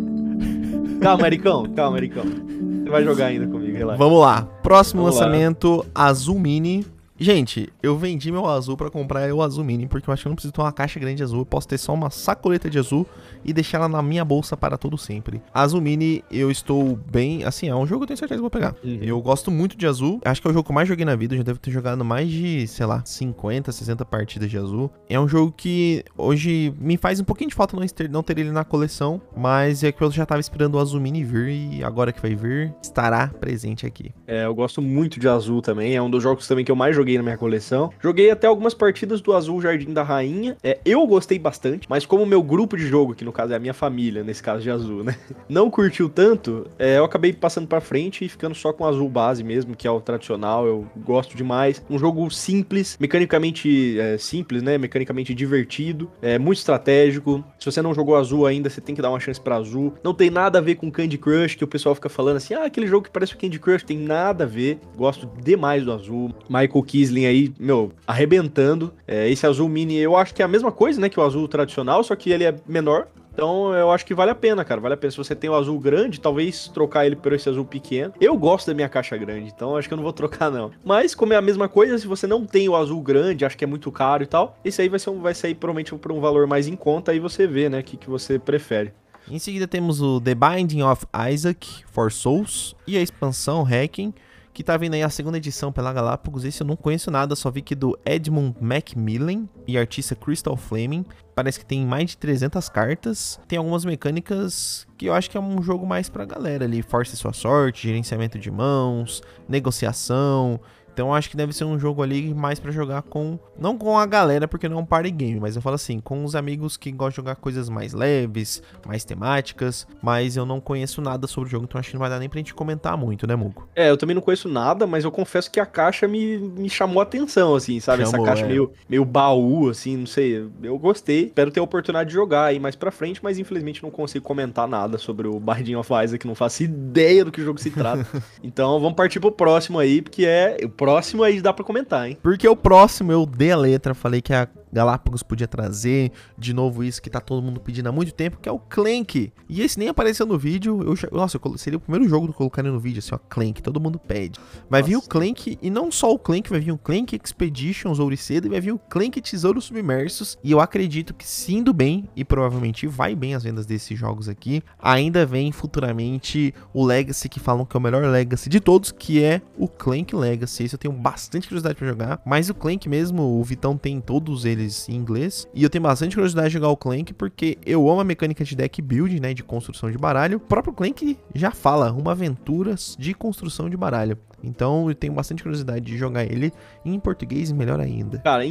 [1.01, 2.23] calma, Ericão, calma, Ericão.
[2.23, 3.97] Você vai jogar ainda comigo, relaxa.
[3.97, 4.41] Vamos lá.
[4.61, 5.85] Próximo Vamos lançamento, lá.
[6.07, 6.85] Azul Mini.
[7.19, 10.31] Gente, eu vendi meu azul para comprar o azul mini, porque eu acho que eu
[10.31, 12.79] não preciso ter uma caixa grande de azul, eu posso ter só uma sacoleta de
[12.79, 13.05] azul
[13.45, 15.41] e deixar ela na minha bolsa para todo sempre.
[15.53, 18.49] Azul mini, eu estou bem, assim, é um jogo que eu tenho certeza que vou
[18.49, 18.75] pegar.
[18.83, 18.99] Uhum.
[19.01, 21.15] Eu gosto muito de azul, acho que é o jogo que eu mais joguei na
[21.15, 24.91] vida, eu já devo ter jogado mais de, sei lá, 50, 60 partidas de azul.
[25.07, 28.39] É um jogo que hoje me faz um pouquinho de falta não ter, não ter
[28.39, 31.83] ele na coleção, mas é que eu já tava esperando o azul mini vir e
[31.83, 34.11] agora que vai vir, estará presente aqui.
[34.25, 36.95] É, eu gosto muito de azul também, é um dos jogos também que eu mais
[36.95, 37.91] joguei joguei na minha coleção.
[38.01, 40.55] Joguei até algumas partidas do Azul Jardim da Rainha.
[40.63, 43.57] É, eu gostei bastante, mas como o meu grupo de jogo, que no caso é
[43.57, 45.15] a minha família, nesse caso de azul, né?
[45.49, 49.43] Não curtiu tanto, é, eu acabei passando pra frente e ficando só com azul base
[49.43, 50.65] mesmo, que é o tradicional.
[50.65, 51.83] Eu gosto demais.
[51.89, 54.77] Um jogo simples, mecanicamente é, simples, né?
[54.77, 57.43] Mecanicamente divertido, é muito estratégico.
[57.59, 59.93] Se você não jogou azul ainda, você tem que dar uma chance pra azul.
[60.03, 62.63] Não tem nada a ver com Candy Crush, que o pessoal fica falando assim, ah,
[62.63, 64.79] aquele jogo que parece o Candy Crush, tem nada a ver.
[64.95, 66.33] Gosto demais do azul.
[66.49, 68.93] Michael Kisling aí, meu, arrebentando.
[69.07, 71.47] É, esse azul mini, eu acho que é a mesma coisa, né, que o azul
[71.47, 73.07] tradicional, só que ele é menor.
[73.33, 74.79] Então eu acho que vale a pena, cara.
[74.79, 75.09] Vale a pena.
[75.09, 78.13] Se você tem o azul grande, talvez trocar ele por esse azul pequeno.
[78.21, 80.69] Eu gosto da minha caixa grande, então acho que eu não vou trocar, não.
[80.85, 83.63] Mas, como é a mesma coisa, se você não tem o azul grande, acho que
[83.63, 86.19] é muito caro e tal, esse aí vai, ser um, vai sair provavelmente por um
[86.19, 88.93] valor mais em conta, aí você vê, né, o que, que você prefere.
[89.27, 94.13] Em seguida temos o The Binding of Isaac for Souls e a expansão Hacking
[94.53, 96.45] que tá vindo aí a segunda edição pela Galápagos.
[96.45, 101.05] Esse eu não conheço nada, só vi que do Edmund Macmillan e artista Crystal Flaming.
[101.33, 103.39] Parece que tem mais de 300 cartas.
[103.47, 106.83] Tem algumas mecânicas que eu acho que é um jogo mais pra galera ali.
[106.83, 110.59] Force sua sorte, gerenciamento de mãos, negociação.
[110.93, 113.39] Então acho que deve ser um jogo ali mais para jogar com.
[113.57, 116.23] Não com a galera, porque não é um party game, mas eu falo assim, com
[116.23, 119.87] os amigos que gostam de jogar coisas mais leves, mais temáticas.
[120.01, 122.29] Mas eu não conheço nada sobre o jogo, então acho que não vai dar nem
[122.29, 123.67] pra gente comentar muito, né, Mugo?
[123.75, 126.99] É, eu também não conheço nada, mas eu confesso que a caixa me, me chamou
[126.99, 128.05] a atenção, assim, sabe?
[128.05, 128.47] Chamou, Essa caixa é.
[128.47, 130.47] meio, meio baú, assim, não sei.
[130.61, 131.25] Eu gostei.
[131.25, 134.67] Espero ter a oportunidade de jogar aí mais pra frente, mas infelizmente não consigo comentar
[134.67, 138.05] nada sobre o Binding of Isaac, não faço ideia do que o jogo se trata.
[138.43, 142.17] então vamos partir pro próximo aí, porque é próximo aí dá pra comentar, hein?
[142.21, 146.83] Porque o próximo eu dei a letra, falei que a Galápagos podia trazer de novo
[146.83, 149.31] isso que tá todo mundo pedindo há muito tempo, que é o Clank.
[149.47, 150.81] E esse nem apareceu no vídeo.
[150.81, 153.61] Eu, nossa, eu, seria o primeiro jogo que eu colocaria no vídeo, assim, ó, Clank,
[153.61, 154.39] todo mundo pede.
[154.69, 154.89] Vai nossa.
[154.89, 158.49] vir o Clank, e não só o Clank, vai vir o Clank Expeditions Ouricedo e
[158.49, 160.37] vai vir o Clank Tesouros Submersos.
[160.43, 164.27] E eu acredito que se indo bem, e provavelmente vai bem as vendas desses jogos
[164.27, 168.91] aqui, ainda vem futuramente o Legacy, que falam que é o melhor Legacy de todos,
[168.91, 170.72] que é o Clank Legacy.
[170.73, 174.87] Eu tenho bastante curiosidade para jogar, mas o Clank mesmo, o Vitão tem todos eles
[174.89, 175.47] em inglês.
[175.53, 178.55] E eu tenho bastante curiosidade de jogar o Clank, porque eu amo a mecânica de
[178.55, 179.33] deck building, né?
[179.33, 180.37] De construção de baralho.
[180.37, 184.17] O próprio Clank já fala, uma aventura de construção de baralho.
[184.43, 186.51] Então eu tenho bastante curiosidade de jogar ele
[186.83, 188.19] em português e melhor ainda.
[188.19, 188.43] Cara,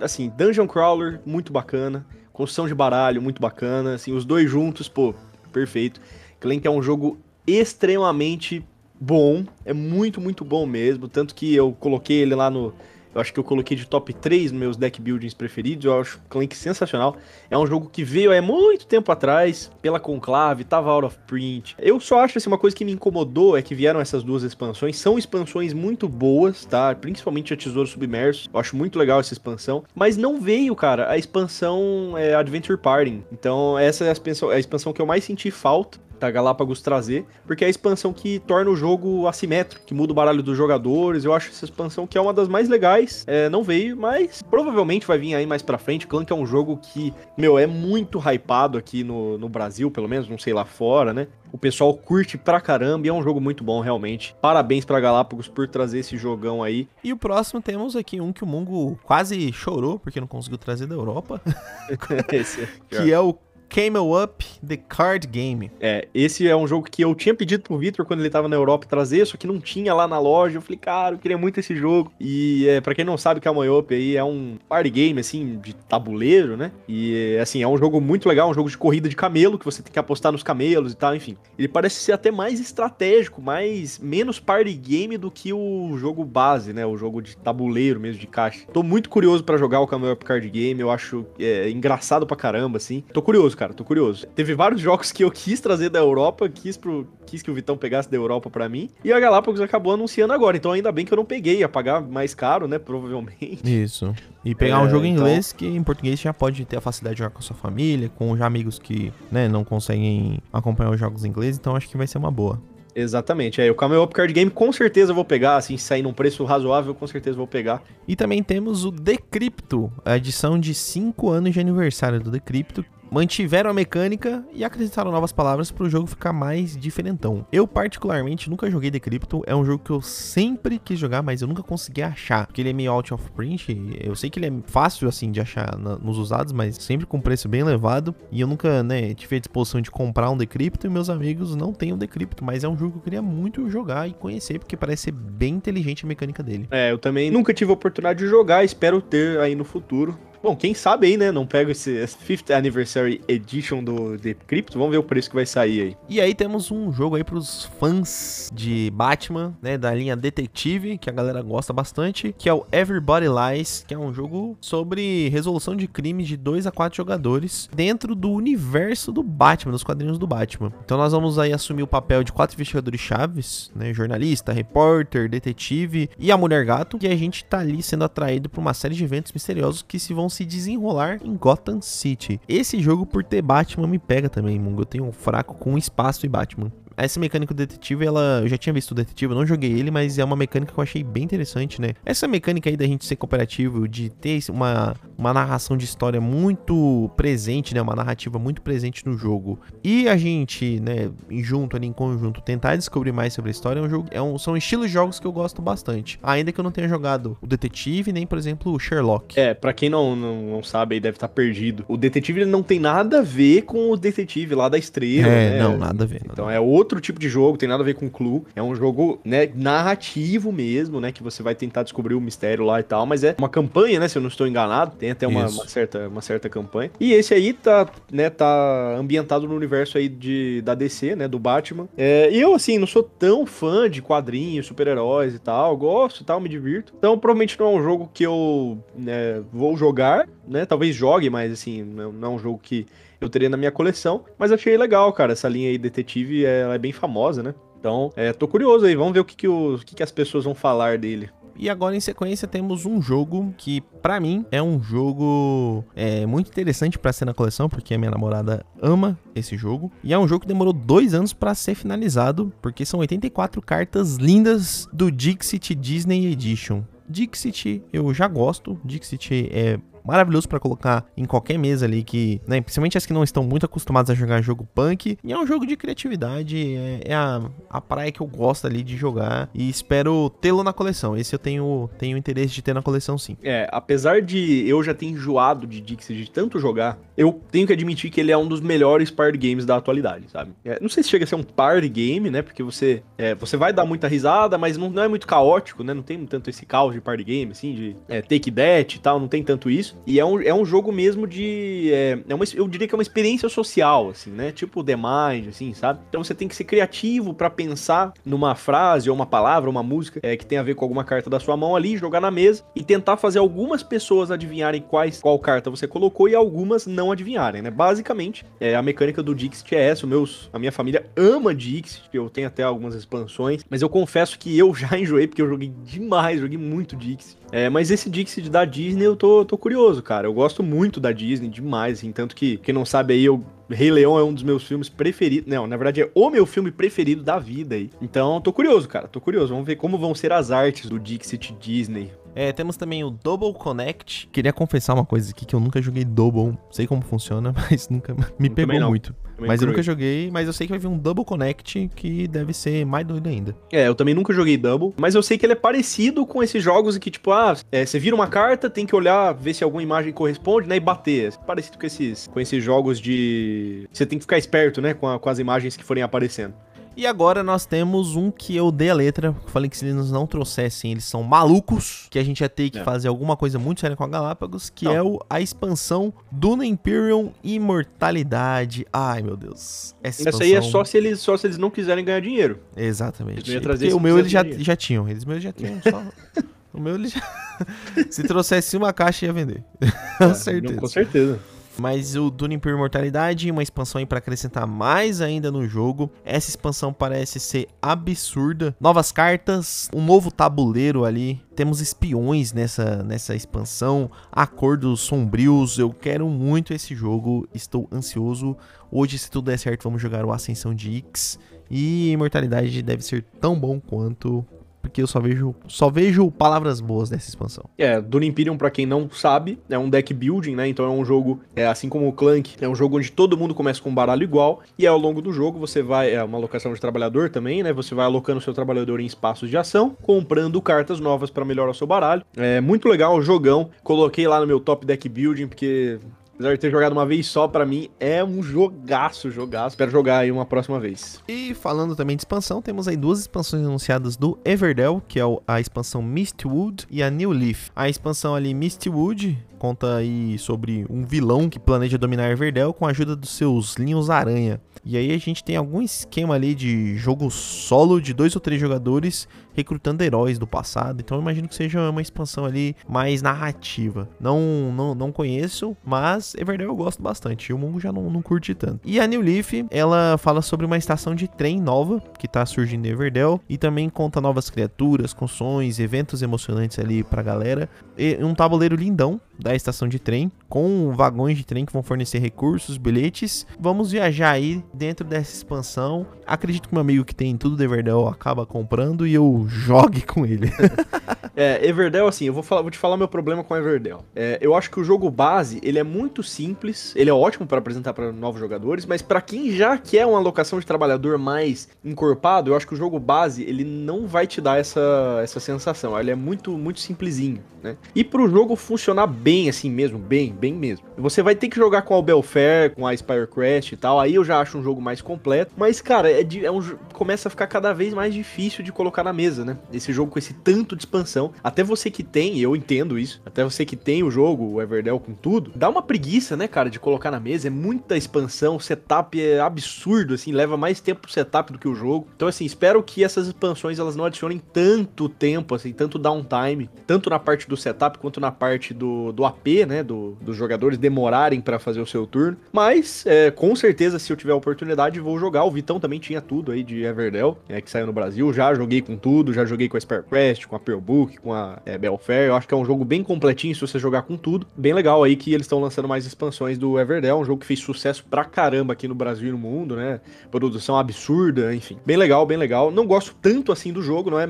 [0.00, 2.06] assim, Dungeon Crawler, muito bacana.
[2.32, 3.94] Construção de baralho, muito bacana.
[3.94, 5.14] Assim, os dois juntos, pô,
[5.52, 6.00] perfeito.
[6.38, 8.64] Clank é um jogo extremamente
[9.00, 9.44] bom.
[9.64, 11.08] É muito, muito bom mesmo.
[11.08, 12.74] Tanto que eu coloquei ele lá no,
[13.12, 15.84] eu acho que eu coloquei de top 3 nos meus deck buildings preferidos.
[15.84, 17.16] Eu acho Clank sensacional.
[17.50, 21.74] É um jogo que veio há muito tempo atrás, pela Conclave, tava out of print.
[21.78, 24.96] Eu só acho assim, uma coisa que me incomodou é que vieram essas duas expansões.
[24.96, 26.94] São expansões muito boas, tá?
[26.94, 28.48] Principalmente a Tesouro Submerso.
[28.52, 29.82] Eu acho muito legal essa expansão.
[29.92, 33.24] Mas não veio, cara, a expansão é, Adventure Party.
[33.32, 36.80] Então, essa é a expansão, é a expansão que eu mais senti falta da Galápagos
[36.82, 40.56] trazer, porque é a expansão que torna o jogo assimétrico, que muda o baralho dos
[40.56, 41.24] jogadores.
[41.24, 43.24] Eu acho essa expansão que é uma das mais legais.
[43.26, 46.06] É, não veio, mas provavelmente vai vir aí mais pra frente.
[46.06, 50.28] Clank é um jogo que, meu, é muito hypado aqui no, no Brasil, pelo menos,
[50.28, 51.26] não sei lá fora, né?
[51.52, 54.36] O pessoal curte pra caramba e é um jogo muito bom, realmente.
[54.40, 56.88] Parabéns pra Galápagos por trazer esse jogão aí.
[57.02, 60.86] E o próximo temos aqui um que o Mungo quase chorou porque não conseguiu trazer
[60.86, 61.40] da Europa.
[62.88, 63.36] que é o
[63.70, 65.70] Camel Up The Card Game.
[65.80, 68.56] É, esse é um jogo que eu tinha pedido pro Victor quando ele tava na
[68.56, 70.58] Europa trazer, só que não tinha lá na loja.
[70.58, 72.12] Eu falei, cara, eu queria muito esse jogo.
[72.18, 75.72] E é, para quem não sabe, Camel Up aí é um party game, assim, de
[75.72, 76.72] tabuleiro, né?
[76.88, 79.82] E, assim, é um jogo muito legal, um jogo de corrida de camelo, que você
[79.82, 81.36] tem que apostar nos camelos e tal, enfim.
[81.56, 86.72] Ele parece ser até mais estratégico, mais menos party game do que o jogo base,
[86.72, 86.84] né?
[86.84, 88.66] O jogo de tabuleiro mesmo, de caixa.
[88.72, 92.36] Tô muito curioso para jogar o Camel Up Card Game, eu acho é, engraçado pra
[92.36, 93.04] caramba, assim.
[93.12, 94.26] Tô curioso, cara, tô curioso.
[94.28, 97.76] Teve vários jogos que eu quis trazer da Europa, quis, pro, quis que o Vitão
[97.76, 101.12] pegasse da Europa para mim, e a Galápagos acabou anunciando agora, então ainda bem que
[101.12, 103.60] eu não peguei, ia pagar mais caro, né, provavelmente.
[103.62, 104.14] Isso.
[104.42, 105.26] E pegar é, um jogo em então...
[105.26, 108.08] inglês que em português já pode ter a facilidade de jogar com a sua família,
[108.08, 111.98] com já amigos que, né, não conseguem acompanhar os jogos em inglês, então acho que
[111.98, 112.58] vai ser uma boa.
[112.94, 113.60] Exatamente.
[113.60, 116.44] É, o Camel Up Card Game com certeza eu vou pegar, assim, sair num preço
[116.44, 117.82] razoável, com certeza vou pegar.
[118.08, 123.70] E também temos o Decrypto, a edição de 5 anos de aniversário do Decrypto, mantiveram
[123.70, 127.46] a mecânica e acrescentaram novas palavras para o jogo ficar mais diferentão.
[127.50, 129.42] Eu, particularmente, nunca joguei Decrypto.
[129.46, 132.46] É um jogo que eu sempre quis jogar, mas eu nunca consegui achar.
[132.46, 133.98] Porque ele é meio out of print.
[134.00, 137.20] Eu sei que ele é fácil, assim, de achar na, nos usados, mas sempre com
[137.20, 138.14] preço bem elevado.
[138.30, 140.86] E eu nunca, né, tive a disposição de comprar um Decrypto.
[140.86, 142.44] E meus amigos não têm um Decrypto.
[142.44, 145.54] Mas é um jogo que eu queria muito jogar e conhecer, porque parece ser bem
[145.54, 146.68] inteligente a mecânica dele.
[146.70, 148.64] É, eu também nunca tive a oportunidade de jogar.
[148.64, 150.18] Espero ter aí no futuro.
[150.42, 151.30] Bom, quem sabe aí, né?
[151.30, 154.78] Não pega esse 5th Anniversary Edition do The Crypto.
[154.78, 155.96] Vamos ver o preço que vai sair aí.
[156.08, 159.76] E aí temos um jogo aí pros fãs de Batman, né?
[159.76, 163.98] Da linha Detetive, que a galera gosta bastante, que é o Everybody Lies, que é
[163.98, 169.22] um jogo sobre resolução de crimes de 2 a 4 jogadores dentro do universo do
[169.22, 170.72] Batman, dos quadrinhos do Batman.
[170.82, 173.92] Então nós vamos aí assumir o papel de quatro investigadores chaves, né?
[173.92, 178.62] Jornalista, repórter, detetive e a Mulher Gato, e a gente tá ali sendo atraído por
[178.62, 182.40] uma série de eventos misteriosos que se vão se desenrolar em Gotham City.
[182.48, 184.82] Esse jogo, por ter Batman, me pega também, Mungo.
[184.82, 186.72] Eu tenho um fraco com espaço e Batman
[187.04, 188.40] essa mecânica do detetive, ela.
[188.42, 190.78] Eu já tinha visto o detetive, eu não joguei ele, mas é uma mecânica que
[190.78, 191.94] eu achei bem interessante, né?
[192.04, 197.10] Essa mecânica aí da gente ser cooperativo, de ter uma, uma narração de história muito
[197.16, 197.82] presente, né?
[197.82, 199.58] Uma narrativa muito presente no jogo.
[199.82, 201.10] E a gente, né,
[201.42, 204.08] junto ali em conjunto, tentar descobrir mais sobre a história é um jogo.
[204.10, 206.18] É um, são estilos de jogos que eu gosto bastante.
[206.22, 209.38] Ainda que eu não tenha jogado o detetive, nem, por exemplo, o Sherlock.
[209.38, 211.84] É, para quem não, não, não, sabe aí, deve estar tá perdido.
[211.88, 215.28] O detetive ele não tem nada a ver com o detetive lá da estrela.
[215.28, 215.62] É, né?
[215.62, 216.22] não, nada a ver.
[216.24, 218.42] Então é outro outro tipo de jogo, tem nada a ver com Clue.
[218.54, 222.80] É um jogo, né, narrativo mesmo, né, que você vai tentar descobrir o mistério lá
[222.80, 225.48] e tal, mas é uma campanha, né, se eu não estou enganado, tem até uma,
[225.48, 226.90] uma certa, uma certa campanha.
[226.98, 231.38] E esse aí tá, né, tá ambientado no universo aí de, da DC, né, do
[231.38, 231.88] Batman.
[231.96, 236.24] É, e eu, assim, não sou tão fã de quadrinhos, super-heróis e tal, gosto e
[236.24, 236.92] tal, me divirto.
[236.98, 241.52] Então, provavelmente não é um jogo que eu né, vou jogar, né, talvez jogue, mas,
[241.52, 242.86] assim, não, não é um jogo que
[243.20, 244.24] eu teria na minha coleção.
[244.38, 245.32] Mas achei legal, cara.
[245.32, 247.54] Essa linha aí detetive é, é bem famosa, né?
[247.78, 248.94] Então, é, tô curioso aí.
[248.94, 251.30] Vamos ver o que, que, os, o que, que as pessoas vão falar dele.
[251.56, 256.48] E agora em sequência temos um jogo que para mim é um jogo é, muito
[256.48, 259.92] interessante para ser na coleção, porque a minha namorada ama esse jogo.
[260.02, 264.16] E é um jogo que demorou dois anos para ser finalizado, porque são 84 cartas
[264.16, 266.82] lindas do Dixit Disney Edition.
[267.06, 272.60] Dixit eu já gosto, Dixit é maravilhoso para colocar em qualquer mesa ali que, né,
[272.60, 275.18] principalmente as que não estão muito acostumadas a jogar jogo punk.
[275.22, 278.82] E é um jogo de criatividade, é, é a, a praia que eu gosto ali
[278.82, 281.16] de jogar e espero tê-lo na coleção.
[281.16, 283.36] Esse eu tenho, tenho interesse de ter na coleção sim.
[283.42, 287.72] É, apesar de eu já ter enjoado de Dixie de tanto jogar, eu tenho que
[287.74, 290.52] admitir que ele é um dos melhores party games da atualidade, sabe?
[290.64, 292.40] É, não sei se chega a ser um party game, né?
[292.40, 295.92] Porque você, é, você vai dar muita risada, mas não, não é muito caótico, né?
[295.92, 299.20] Não tem tanto esse caos de party game, assim, de é, take that e tal,
[299.20, 299.98] não tem tanto isso.
[300.06, 301.90] E é um, é um jogo mesmo de.
[301.92, 304.50] É, é uma, eu diria que é uma experiência social, assim, né?
[304.50, 306.00] Tipo The Mind, assim, sabe?
[306.08, 310.20] Então você tem que ser criativo para pensar numa frase ou uma palavra, uma música
[310.22, 312.64] é, que tem a ver com alguma carta da sua mão ali, jogar na mesa
[312.74, 317.62] e tentar fazer algumas pessoas adivinharem quais, qual carta você colocou e algumas não adivinharem,
[317.62, 317.70] né?
[317.70, 320.06] Basicamente, é, a mecânica do Dixit é essa.
[320.06, 324.56] Meus, a minha família ama Dixit, eu tenho até algumas expansões, mas eu confesso que
[324.56, 327.38] eu já enjoei porque eu joguei demais, joguei muito Dixit.
[327.52, 330.26] É, mas esse Dixit da Disney eu tô, tô curioso, cara.
[330.26, 333.44] Eu gosto muito da Disney demais, assim, tanto que, quem não sabe aí, eu
[333.74, 335.48] Rei Leão é um dos meus filmes preferidos.
[335.48, 337.90] Não, na verdade é o meu filme preferido da vida aí.
[338.02, 339.06] Então, tô curioso, cara.
[339.06, 339.52] Tô curioso.
[339.52, 342.10] Vamos ver como vão ser as artes do Dixit Disney.
[342.34, 344.28] É, temos também o Double Connect.
[344.32, 346.56] Queria confessar uma coisa aqui que eu nunca joguei Double.
[346.70, 349.14] Sei como funciona, mas nunca me eu pegou muito.
[349.40, 352.28] Também mas eu nunca joguei, mas eu sei que vai vir um Double Connect que
[352.28, 353.56] deve ser mais doido ainda.
[353.72, 356.62] É, eu também nunca joguei Double, mas eu sei que ele é parecido com esses
[356.62, 359.82] jogos que, tipo, ah, é, você vira uma carta, tem que olhar, ver se alguma
[359.82, 361.32] imagem corresponde, né, e bater.
[361.32, 363.88] É parecido com esses, com esses jogos de...
[363.90, 366.54] Você tem que ficar esperto, né, com, a, com as imagens que forem aparecendo.
[366.96, 370.26] E agora nós temos um que eu dei a letra, falei que se eles não
[370.26, 372.84] trouxessem, eles são malucos, que a gente ia ter que é.
[372.84, 374.92] fazer alguma coisa muito séria com a Galápagos, que não.
[374.92, 378.86] é o, a expansão Duna Imperium Imortalidade.
[378.92, 379.94] Ai, meu Deus.
[380.02, 380.40] Essa expansão...
[380.40, 382.58] aí é só se, eles, só se eles não quiserem ganhar dinheiro.
[382.76, 383.60] Exatamente.
[383.62, 386.02] Porque o meu eles já, já tinham, eles meus já tinham só...
[386.74, 387.22] o meu eles já...
[388.10, 389.62] se trouxesse uma caixa ia vender.
[390.18, 390.74] com é, certeza.
[390.74, 391.40] Não, com certeza.
[391.78, 396.10] Mas o Dune por Imortalidade, uma expansão aí para acrescentar mais ainda no jogo.
[396.24, 398.76] Essa expansão parece ser absurda.
[398.80, 401.40] Novas cartas, um novo tabuleiro ali.
[401.54, 405.78] Temos espiões nessa, nessa expansão, acordos sombrios.
[405.78, 408.56] Eu quero muito esse jogo, estou ansioso.
[408.90, 411.38] Hoje, se tudo der certo, vamos jogar o Ascensão de X.
[411.70, 414.44] E Imortalidade deve ser tão bom quanto
[414.80, 417.64] porque eu só vejo, só vejo palavras boas dessa expansão.
[417.76, 420.68] É, Dune Imperium, pra quem não sabe, é um deck building, né?
[420.68, 423.54] Então é um jogo, é assim como o Clank, é um jogo onde todo mundo
[423.54, 426.72] começa com um baralho igual, e ao longo do jogo você vai, é uma alocação
[426.72, 427.72] de trabalhador também, né?
[427.72, 431.74] Você vai alocando seu trabalhador em espaços de ação, comprando cartas novas para melhorar o
[431.74, 432.24] seu baralho.
[432.36, 433.70] É muito legal o jogão.
[433.82, 435.98] Coloquei lá no meu top deck building, porque
[436.40, 439.74] Apesar de ter jogado uma vez só, para mim é um jogaço, jogaço.
[439.74, 441.20] Espero jogar aí uma próxima vez.
[441.28, 445.60] E falando também de expansão, temos aí duas expansões anunciadas do Everdell, que é a
[445.60, 447.68] expansão Mistwood e a New Leaf.
[447.76, 452.90] A expansão ali Mistwood conta aí sobre um vilão que planeja dominar Everdell com a
[452.90, 454.62] ajuda dos seus linhos aranha.
[454.82, 458.58] E aí a gente tem algum esquema ali de jogo solo de dois ou três
[458.58, 459.28] jogadores
[459.60, 461.00] recrutando heróis do passado.
[461.00, 464.08] Então eu imagino que seja uma expansão ali mais narrativa.
[464.18, 467.50] Não não, não conheço, mas Everdell eu gosto bastante.
[467.50, 468.80] E o Mungo já não, não curte tanto.
[468.84, 472.86] E a New Leaf, ela fala sobre uma estação de trem nova que tá surgindo
[472.86, 477.68] em Everdell e também conta novas criaturas, construções, eventos emocionantes ali pra galera.
[477.96, 482.18] E um tabuleiro lindão da estação de trem, com vagões de trem que vão fornecer
[482.18, 483.46] recursos, bilhetes.
[483.58, 486.06] Vamos viajar aí dentro dessa expansão.
[486.26, 490.24] Acredito que meu amigo que tem tudo de Everdell acaba comprando e eu jogue com
[490.24, 490.50] ele.
[491.36, 494.04] é, Everdell, assim, eu vou, falar, vou te falar meu problema com Everdell.
[494.14, 497.58] É, eu acho que o jogo base, ele é muito simples, ele é ótimo para
[497.58, 502.50] apresentar para novos jogadores, mas para quem já quer uma alocação de trabalhador mais encorpado,
[502.50, 505.98] eu acho que o jogo base, ele não vai te dar essa, essa sensação.
[505.98, 507.76] Ele é muito, muito simplesinho, né?
[507.94, 510.86] E pro jogo funcionar bem, assim mesmo, bem, bem mesmo.
[510.96, 514.24] Você vai ter que jogar com a Belfair, com a Spirecraft e tal, aí eu
[514.24, 516.60] já acho um jogo mais completo, mas, cara, é, de, é um,
[516.92, 519.58] começa a ficar cada vez mais difícil de colocar na mesa, né?
[519.72, 521.32] Esse jogo com esse tanto de expansão.
[521.42, 524.98] Até você que tem, eu entendo isso, até você que tem o jogo, o Everdell
[524.98, 527.48] com tudo, dá uma preguiça, né, cara, de colocar na mesa.
[527.48, 531.68] É muita expansão, o setup é absurdo, assim, leva mais tempo pro setup do que
[531.68, 532.06] o jogo.
[532.16, 537.10] Então, assim, espero que essas expansões elas não adicionem tanto tempo, assim, tanto downtime, tanto
[537.10, 541.40] na parte do setup quanto na parte do, do AP, né, do, dos jogadores demorarem
[541.40, 542.36] para fazer o seu turno.
[542.52, 545.44] Mas, é, com certeza, se eu tiver a oportunidade, vou jogar.
[545.44, 548.32] O Vitão também tinha tudo aí de Everdell, é, que saiu no Brasil.
[548.32, 551.76] Já joguei com tudo, já joguei com a Sparecraft, com a Pearlbook, com a é,
[551.76, 552.28] Belfair.
[552.28, 554.46] Eu acho que é um jogo bem completinho se você jogar com tudo.
[554.56, 557.60] Bem legal aí que eles estão lançando mais expansões do Everdell, um jogo que fez
[557.60, 560.00] sucesso pra caramba aqui no Brasil e no mundo, né?
[560.30, 561.76] Produção absurda, enfim.
[561.84, 562.70] Bem legal, bem legal.
[562.70, 564.28] Não gosto tanto assim do jogo, não é,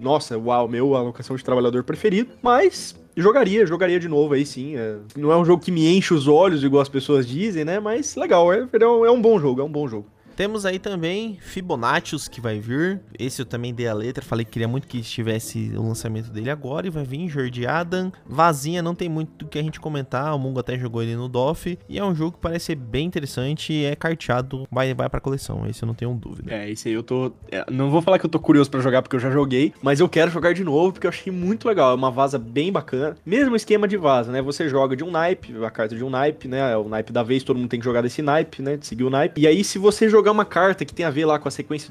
[0.00, 4.76] nossa, uau, meu alocação de trabalhador preferido, mas jogaria, jogaria de novo aí sim.
[4.76, 7.78] É, não é um jogo que me enche os olhos, igual as pessoas dizem, né?
[7.80, 10.06] Mas legal, é, é um bom jogo, é um bom jogo.
[10.40, 12.98] Temos aí também Fibonaccius que vai vir.
[13.18, 16.48] Esse eu também dei a letra, falei que queria muito que estivesse o lançamento dele
[16.48, 18.10] agora e vai vir Jordi Adam.
[18.24, 21.28] Vazinha não tem muito do que a gente comentar, o Mungo até jogou ele no
[21.28, 25.10] DOF e é um jogo que parece ser bem interessante e é carteado, vai vai
[25.10, 25.66] para coleção.
[25.66, 26.54] Esse eu não tenho dúvida.
[26.54, 29.02] É, esse aí eu tô, é, não vou falar que eu tô curioso para jogar
[29.02, 31.90] porque eu já joguei, mas eu quero jogar de novo porque eu achei muito legal,
[31.90, 33.14] é uma vaza bem bacana.
[33.26, 34.40] Mesmo esquema de vaza, né?
[34.40, 36.72] Você joga de um naipe, a carta de um naipe, né?
[36.72, 38.78] É o naipe da vez, todo mundo tem que jogar desse naipe, né?
[38.80, 39.38] Seguir o naipe.
[39.38, 41.50] E aí se você jogar jogar uma carta que tem a ver lá com a
[41.50, 41.90] sequência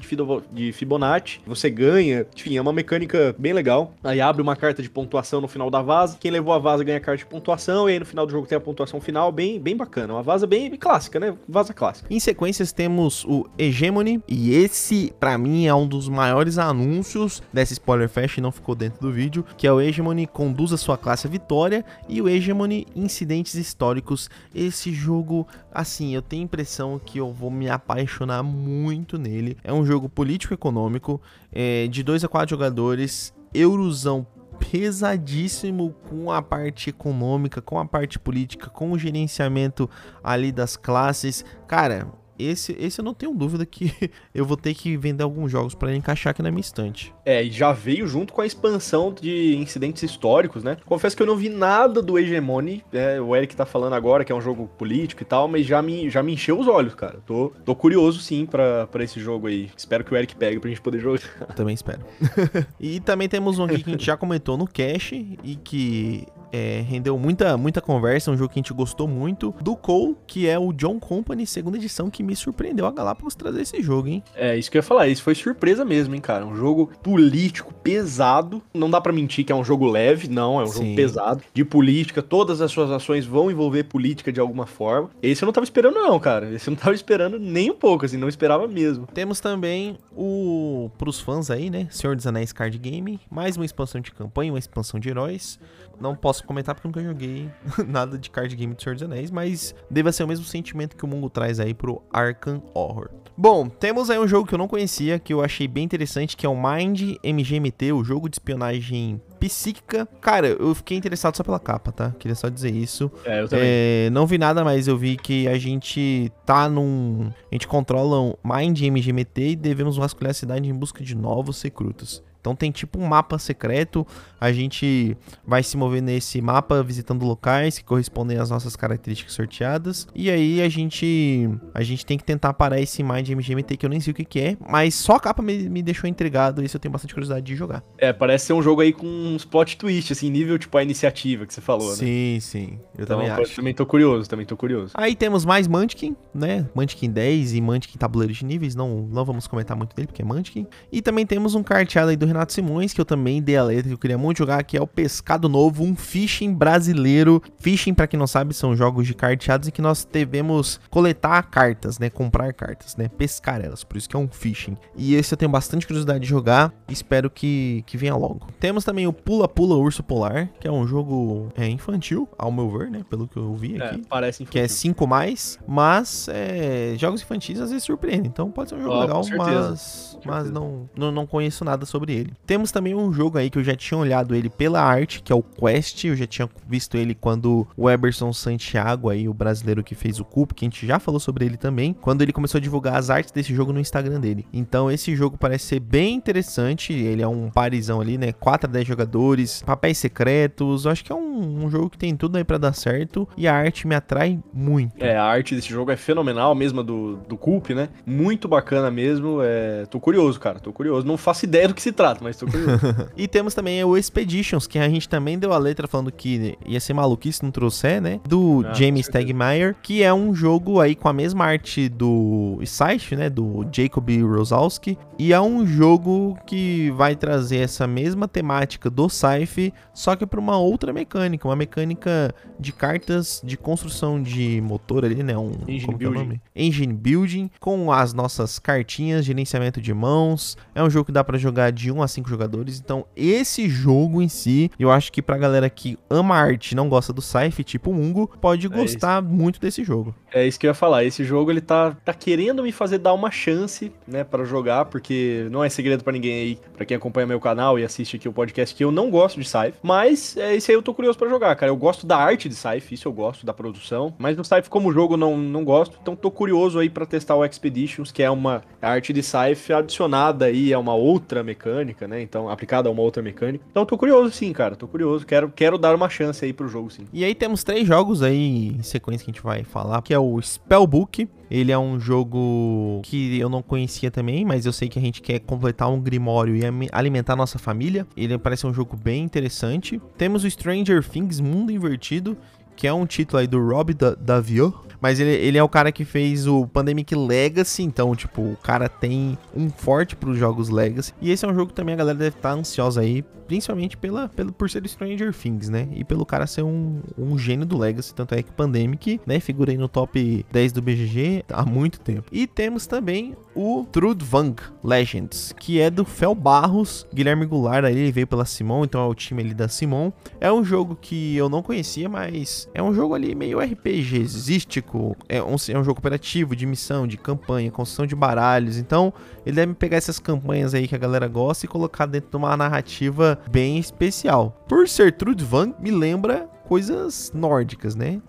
[0.52, 2.26] de Fibonacci, você ganha.
[2.34, 3.92] Enfim, é uma mecânica bem legal.
[4.02, 6.16] Aí abre uma carta de pontuação no final da vaza.
[6.18, 7.88] Quem levou a vaza ganha a carta de pontuação.
[7.88, 9.30] E aí no final do jogo tem a pontuação final.
[9.30, 10.14] Bem, bem bacana.
[10.14, 11.36] Uma vaza bem, bem clássica, né?
[11.48, 12.08] Vaza clássica.
[12.10, 14.22] Em sequências temos o Hegemony.
[14.26, 18.38] E esse, para mim, é um dos maiores anúncios dessa Spoiler Fest.
[18.38, 19.44] Não ficou dentro do vídeo.
[19.56, 21.84] Que é o Hegemony conduz a sua classe à vitória.
[22.08, 24.30] E o Hegemony Incidentes Históricos.
[24.54, 29.56] Esse jogo, assim, eu tenho a impressão que eu vou me apaixonar apaixonar muito nele.
[29.64, 31.20] É um jogo político-econômico,
[31.52, 34.26] é, de 2 a 4 jogadores, eurozão
[34.70, 39.88] pesadíssimo com a parte econômica, com a parte política, com o gerenciamento
[40.22, 41.44] ali das classes.
[41.66, 42.06] Cara,
[42.44, 43.92] esse, esse eu não tenho dúvida que
[44.34, 47.14] eu vou ter que vender alguns jogos para encaixar aqui na minha estante.
[47.24, 50.76] É, e já veio junto com a expansão de incidentes históricos, né?
[50.84, 54.32] Confesso que eu não vi nada do Hegemony, é, o Eric tá falando agora que
[54.32, 57.20] é um jogo político e tal, mas já me, já me encheu os olhos, cara.
[57.26, 59.70] Tô, tô curioso sim para esse jogo aí.
[59.76, 61.20] Espero que o Eric pegue pra gente poder jogar.
[61.56, 62.00] Também espero.
[62.78, 66.82] e também temos um aqui que a gente já comentou no cache e que é,
[66.86, 70.58] rendeu muita, muita conversa, um jogo que a gente gostou muito, do Cole, que é
[70.58, 74.22] o John Company, segunda edição, que me surpreendeu a Galápagos trazer esse jogo, hein?
[74.36, 76.46] É, isso que eu ia falar, isso foi surpresa mesmo, hein, cara.
[76.46, 80.62] Um jogo político pesado, não dá para mentir que é um jogo leve, não, é
[80.62, 80.84] um Sim.
[80.84, 85.10] jogo pesado, de política, todas as suas ações vão envolver política de alguma forma.
[85.20, 88.06] Esse eu não tava esperando não, cara, esse eu não tava esperando nem um pouco,
[88.06, 89.08] assim, não esperava mesmo.
[89.08, 94.00] Temos também o, pros fãs aí, né, Senhor dos Anéis Card Game, mais uma expansão
[94.00, 95.58] de campanha, uma expansão de heróis,
[96.00, 97.50] não posso comentar porque nunca joguei
[97.86, 101.04] nada de card game do Senhor dos Anéis, mas deva ser o mesmo sentimento que
[101.04, 103.10] o Mungo traz aí pro Arkham Horror.
[103.36, 106.44] Bom, temos aí um jogo que eu não conhecia, que eu achei bem interessante, que
[106.44, 110.06] é o Mind MGMT, o jogo de espionagem psíquica.
[110.20, 112.14] Cara, eu fiquei interessado só pela capa, tá?
[112.18, 113.10] Queria só dizer isso.
[113.24, 113.66] É, eu também.
[113.66, 117.30] É, não vi nada, mas eu vi que a gente tá num.
[117.50, 121.56] A gente controla um Mind MGMT e devemos vasculhar a cidade em busca de novos
[121.56, 122.22] secrutos.
[122.40, 124.06] Então tem tipo um mapa secreto,
[124.40, 130.08] a gente vai se mover nesse mapa visitando locais que correspondem às nossas características sorteadas.
[130.14, 133.90] E aí a gente a gente tem que tentar parar esse Mind MGMT que eu
[133.90, 136.76] nem sei o que, que é, mas só a capa me, me deixou intrigado, isso
[136.76, 137.82] eu tenho bastante curiosidade de jogar.
[137.98, 141.44] É, parece ser um jogo aí com uns plot twist, assim, nível tipo a iniciativa
[141.44, 142.40] que você falou, sim, né?
[142.40, 143.56] Sim, Eu então, também acho.
[143.56, 144.92] também tô curioso, também tô curioso.
[144.94, 146.66] Aí temos mais Munchkin, né?
[146.74, 150.24] Munchkin 10 e Munchkin Tabuleiro de Níveis, não, não vamos comentar muito dele porque é
[150.24, 150.66] Munchkin.
[150.90, 153.88] E também temos um carteado aí do Renato Simões que eu também dei a letra,
[153.88, 157.42] que eu queria muito jogar, que é o Pescado Novo, um fishing brasileiro.
[157.58, 161.98] Fishing, para quem não sabe, são jogos de carteados em que nós devemos coletar cartas,
[161.98, 162.10] né?
[162.10, 163.08] Comprar cartas, né?
[163.08, 164.76] Pescar elas, por isso que é um fishing.
[164.96, 168.46] E esse eu tenho bastante curiosidade de jogar, espero que, que venha logo.
[168.58, 172.70] Temos também o Pula Pula Urso Polar, que é um jogo é, infantil, ao meu
[172.70, 173.04] ver, né?
[173.08, 174.00] Pelo que eu vi aqui.
[174.00, 178.26] É, parece Que é 5 mais, mas é, jogos infantis às vezes surpreendem.
[178.26, 182.14] Então pode ser um jogo com legal, mas, mas não, não, não conheço nada sobre
[182.14, 182.19] ele.
[182.46, 185.36] Temos também um jogo aí que eu já tinha olhado ele pela arte, que é
[185.36, 186.04] o Quest.
[186.04, 190.24] Eu já tinha visto ele quando o Eberson Santiago, aí, o brasileiro que fez o
[190.24, 193.10] Cup, que a gente já falou sobre ele também, quando ele começou a divulgar as
[193.10, 194.46] artes desse jogo no Instagram dele.
[194.52, 196.92] Então esse jogo parece ser bem interessante.
[196.92, 198.32] Ele é um parizão ali, né?
[198.32, 200.84] 4 a 10 jogadores, papéis secretos.
[200.84, 203.28] Eu acho que é um, um jogo que tem tudo aí pra dar certo.
[203.36, 205.02] E a arte me atrai muito.
[205.02, 207.88] É, a arte desse jogo é fenomenal, mesmo do, do Culp, né?
[208.04, 209.40] Muito bacana mesmo.
[209.42, 209.86] É...
[209.86, 210.58] Tô curioso, cara.
[210.58, 211.06] Tô curioso.
[211.06, 212.80] Não faço ideia do que se trata, mas tô curioso.
[213.16, 216.80] E temos também o Expeditions, que a gente também deu a letra falando que ia
[216.80, 218.20] ser maluquice se não trouxer, né?
[218.26, 219.06] Do Ah, James.
[219.06, 223.28] Stegmaier, que é um jogo aí com a mesma arte do Scythe, né?
[223.30, 224.96] Do Jacob Rosalski.
[225.18, 230.40] E é um jogo que vai trazer essa mesma temática do Scythe, só que para
[230.40, 235.36] uma outra mecânica, uma mecânica de cartas de construção de motor ali, né?
[235.36, 236.18] Um Engine é building.
[236.18, 236.40] nome?
[236.56, 240.56] Engine Building, com as nossas cartinhas, gerenciamento de mãos.
[240.74, 242.80] É um jogo que dá pra jogar de 1 a 5 jogadores.
[242.80, 246.88] Então, esse jogo em si, eu acho que pra galera que ama arte e não
[246.88, 250.14] gosta do sci tipo Mungo, pode É gostar muito desse jogo.
[250.32, 251.04] É isso que eu ia falar.
[251.04, 255.48] Esse jogo ele tá, tá querendo me fazer dar uma chance, né, para jogar, porque
[255.50, 258.32] não é segredo pra ninguém aí, pra quem acompanha meu canal e assiste aqui o
[258.32, 259.74] podcast, que eu não gosto de Scythe.
[259.82, 261.70] Mas é esse aí eu tô curioso pra jogar, cara.
[261.70, 264.14] Eu gosto da arte de Scythe, isso eu gosto, da produção.
[264.18, 265.98] Mas do Scythe como jogo não, não gosto.
[266.00, 270.46] Então tô curioso aí pra testar o Expeditions, que é uma arte de Scythe adicionada
[270.46, 272.20] aí a uma outra mecânica, né?
[272.22, 273.64] Então, aplicada a uma outra mecânica.
[273.70, 274.76] Então tô curioso sim, cara.
[274.76, 275.26] Tô curioso.
[275.26, 277.04] Quero, quero dar uma chance aí pro jogo, sim.
[277.12, 280.18] E aí temos três jogos aí em sequência que a gente vai falar, que é
[280.18, 281.28] o Spellbook.
[281.50, 285.20] Ele é um jogo que eu não conhecia também, mas eu sei que a gente
[285.20, 286.62] quer completar um grimório e
[286.92, 288.06] alimentar nossa família.
[288.16, 290.00] Ele parece um jogo bem interessante.
[290.16, 292.36] Temos o Stranger Things Mundo Invertido,
[292.76, 294.72] que é um título aí do Rob Da- Davio.
[295.00, 298.88] Mas ele, ele é o cara que fez o Pandemic Legacy, então, tipo, o cara
[298.88, 301.14] tem um forte pros jogos Legacy.
[301.20, 304.28] E esse é um jogo que também a galera deve estar ansiosa aí, principalmente pela,
[304.28, 305.88] pelo, por ser Stranger Things, né?
[305.92, 309.72] E pelo cara ser um, um gênio do Legacy, tanto é que Pandemic, né, figura
[309.72, 312.24] aí no top 10 do BGG há muito tempo.
[312.30, 318.26] E temos também o Trudvang Legends, que é do Fel Barros, Guilherme Goulart, ele veio
[318.26, 320.12] pela Simon, então é o time ali da Simon.
[320.40, 324.89] É um jogo que eu não conhecia, mas é um jogo ali meio RPGístico,
[325.28, 329.12] é um, é um jogo cooperativo, de missão, de campanha, construção de baralhos, então
[329.44, 332.56] ele deve pegar essas campanhas aí que a galera gosta e colocar dentro de uma
[332.56, 334.64] narrativa bem especial.
[334.68, 338.20] Por ser Trudvang, me lembra coisas nórdicas, né?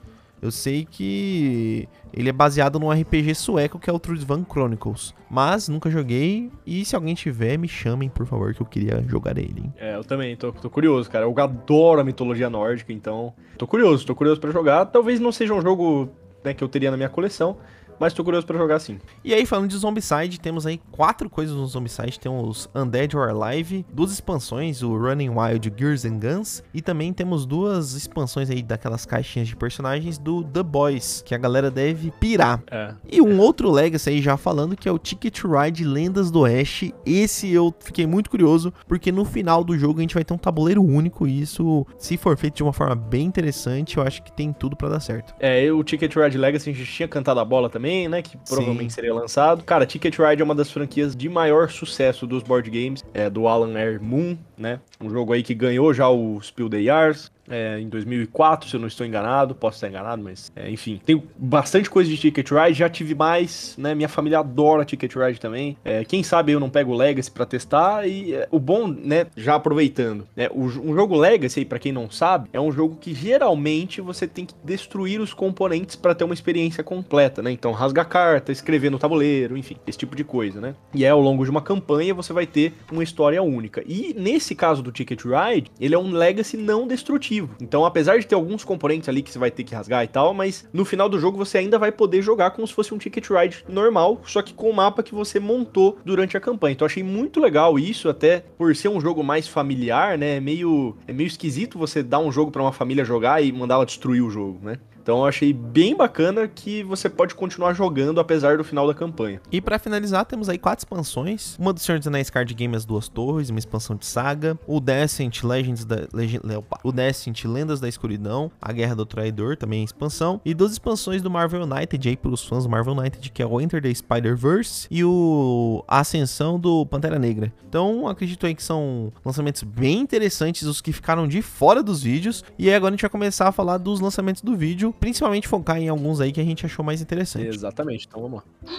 [0.41, 5.69] Eu sei que ele é baseado num RPG sueco que é o Trudvang Chronicles, mas
[5.69, 9.61] nunca joguei e se alguém tiver, me chamem, por favor, que eu queria jogar ele.
[9.65, 9.73] hein?
[9.77, 11.25] É, eu também, tô, tô curioso, cara.
[11.25, 13.33] Eu adoro a mitologia nórdica, então.
[13.55, 14.87] Tô curioso, tô curioso pra jogar.
[14.87, 16.09] Talvez não seja um jogo
[16.43, 17.57] né, que eu teria na minha coleção,
[18.01, 18.97] mas tô curioso pra jogar sim.
[19.23, 22.19] E aí, falando de Zombicide, temos aí quatro coisas no Zombicide.
[22.19, 27.45] Temos Undead or Alive, duas expansões, o Running Wild Gears and Guns, e também temos
[27.45, 32.63] duas expansões aí daquelas caixinhas de personagens do The Boys, que a galera deve pirar.
[32.71, 32.95] É.
[33.11, 36.39] E um outro Legacy aí já falando que é o Ticket to Ride Lendas do
[36.39, 36.95] Oeste.
[37.05, 40.39] Esse eu fiquei muito curioso, porque no final do jogo a gente vai ter um
[40.39, 44.31] tabuleiro único e isso, se for feito de uma forma bem interessante, eu acho que
[44.31, 45.35] tem tudo pra dar certo.
[45.39, 48.21] É, e o Ticket Ride Legacy a gente tinha cantado a bola também, né?
[48.21, 48.95] Que provavelmente Sim.
[48.95, 49.63] seria lançado.
[49.63, 53.47] Cara, Ticket Ride é uma das franquias de maior sucesso dos board games, é do
[53.47, 54.79] Alan Air Moon, né?
[55.01, 57.31] Um jogo aí que ganhou já o Spiel the Yars.
[57.51, 61.23] É, em 2004, se eu não estou enganado, posso estar enganado, mas é, enfim, tenho
[61.37, 63.93] bastante coisa de Ticket Ride, já tive mais, né?
[63.93, 65.77] Minha família adora Ticket Ride também.
[65.83, 69.55] É, quem sabe eu não pego Legacy para testar e é, o bom, né, já
[69.55, 74.01] aproveitando, né, o, um jogo Legacy para quem não sabe, é um jogo que geralmente
[74.01, 77.51] você tem que destruir os componentes para ter uma experiência completa, né?
[77.51, 80.75] Então rasga a carta, escrever no tabuleiro, enfim, esse tipo de coisa, né?
[80.93, 83.83] E é ao longo de uma campanha você vai ter uma história única.
[83.85, 87.40] E nesse caso do Ticket Ride, ele é um Legacy não destrutivo.
[87.61, 90.33] Então, apesar de ter alguns componentes ali que você vai ter que rasgar e tal,
[90.33, 93.29] mas no final do jogo você ainda vai poder jogar como se fosse um Ticket
[93.29, 96.73] Ride normal, só que com o mapa que você montou durante a campanha.
[96.73, 100.37] Então, achei muito legal isso, até por ser um jogo mais familiar, né?
[100.37, 103.75] É meio, é meio esquisito você dar um jogo para uma família jogar e mandar
[103.75, 104.77] ela destruir o jogo, né?
[105.11, 109.41] Então eu achei bem bacana que você pode continuar jogando apesar do final da campanha.
[109.51, 112.85] E para finalizar, temos aí quatro expansões: uma do Senhor dos Anéis Card Game As
[112.85, 116.43] Duas Torres, uma expansão de saga, o Descent Legends da Legend,
[116.81, 121.29] o Descent Lendas da Escuridão, a Guerra do Traidor, também expansão, e duas expansões do
[121.29, 124.87] Marvel United aí para os fãs do Marvel United, que é o Enter the Spider-Verse
[124.89, 127.51] e o a Ascensão do Pantera Negra.
[127.67, 132.45] Então, acredito aí que são lançamentos bem interessantes os que ficaram de fora dos vídeos,
[132.57, 135.89] e agora a gente vai começar a falar dos lançamentos do vídeo principalmente focar em
[135.89, 137.47] alguns aí que a gente achou mais interessante.
[137.47, 138.71] Exatamente, então vamos lá.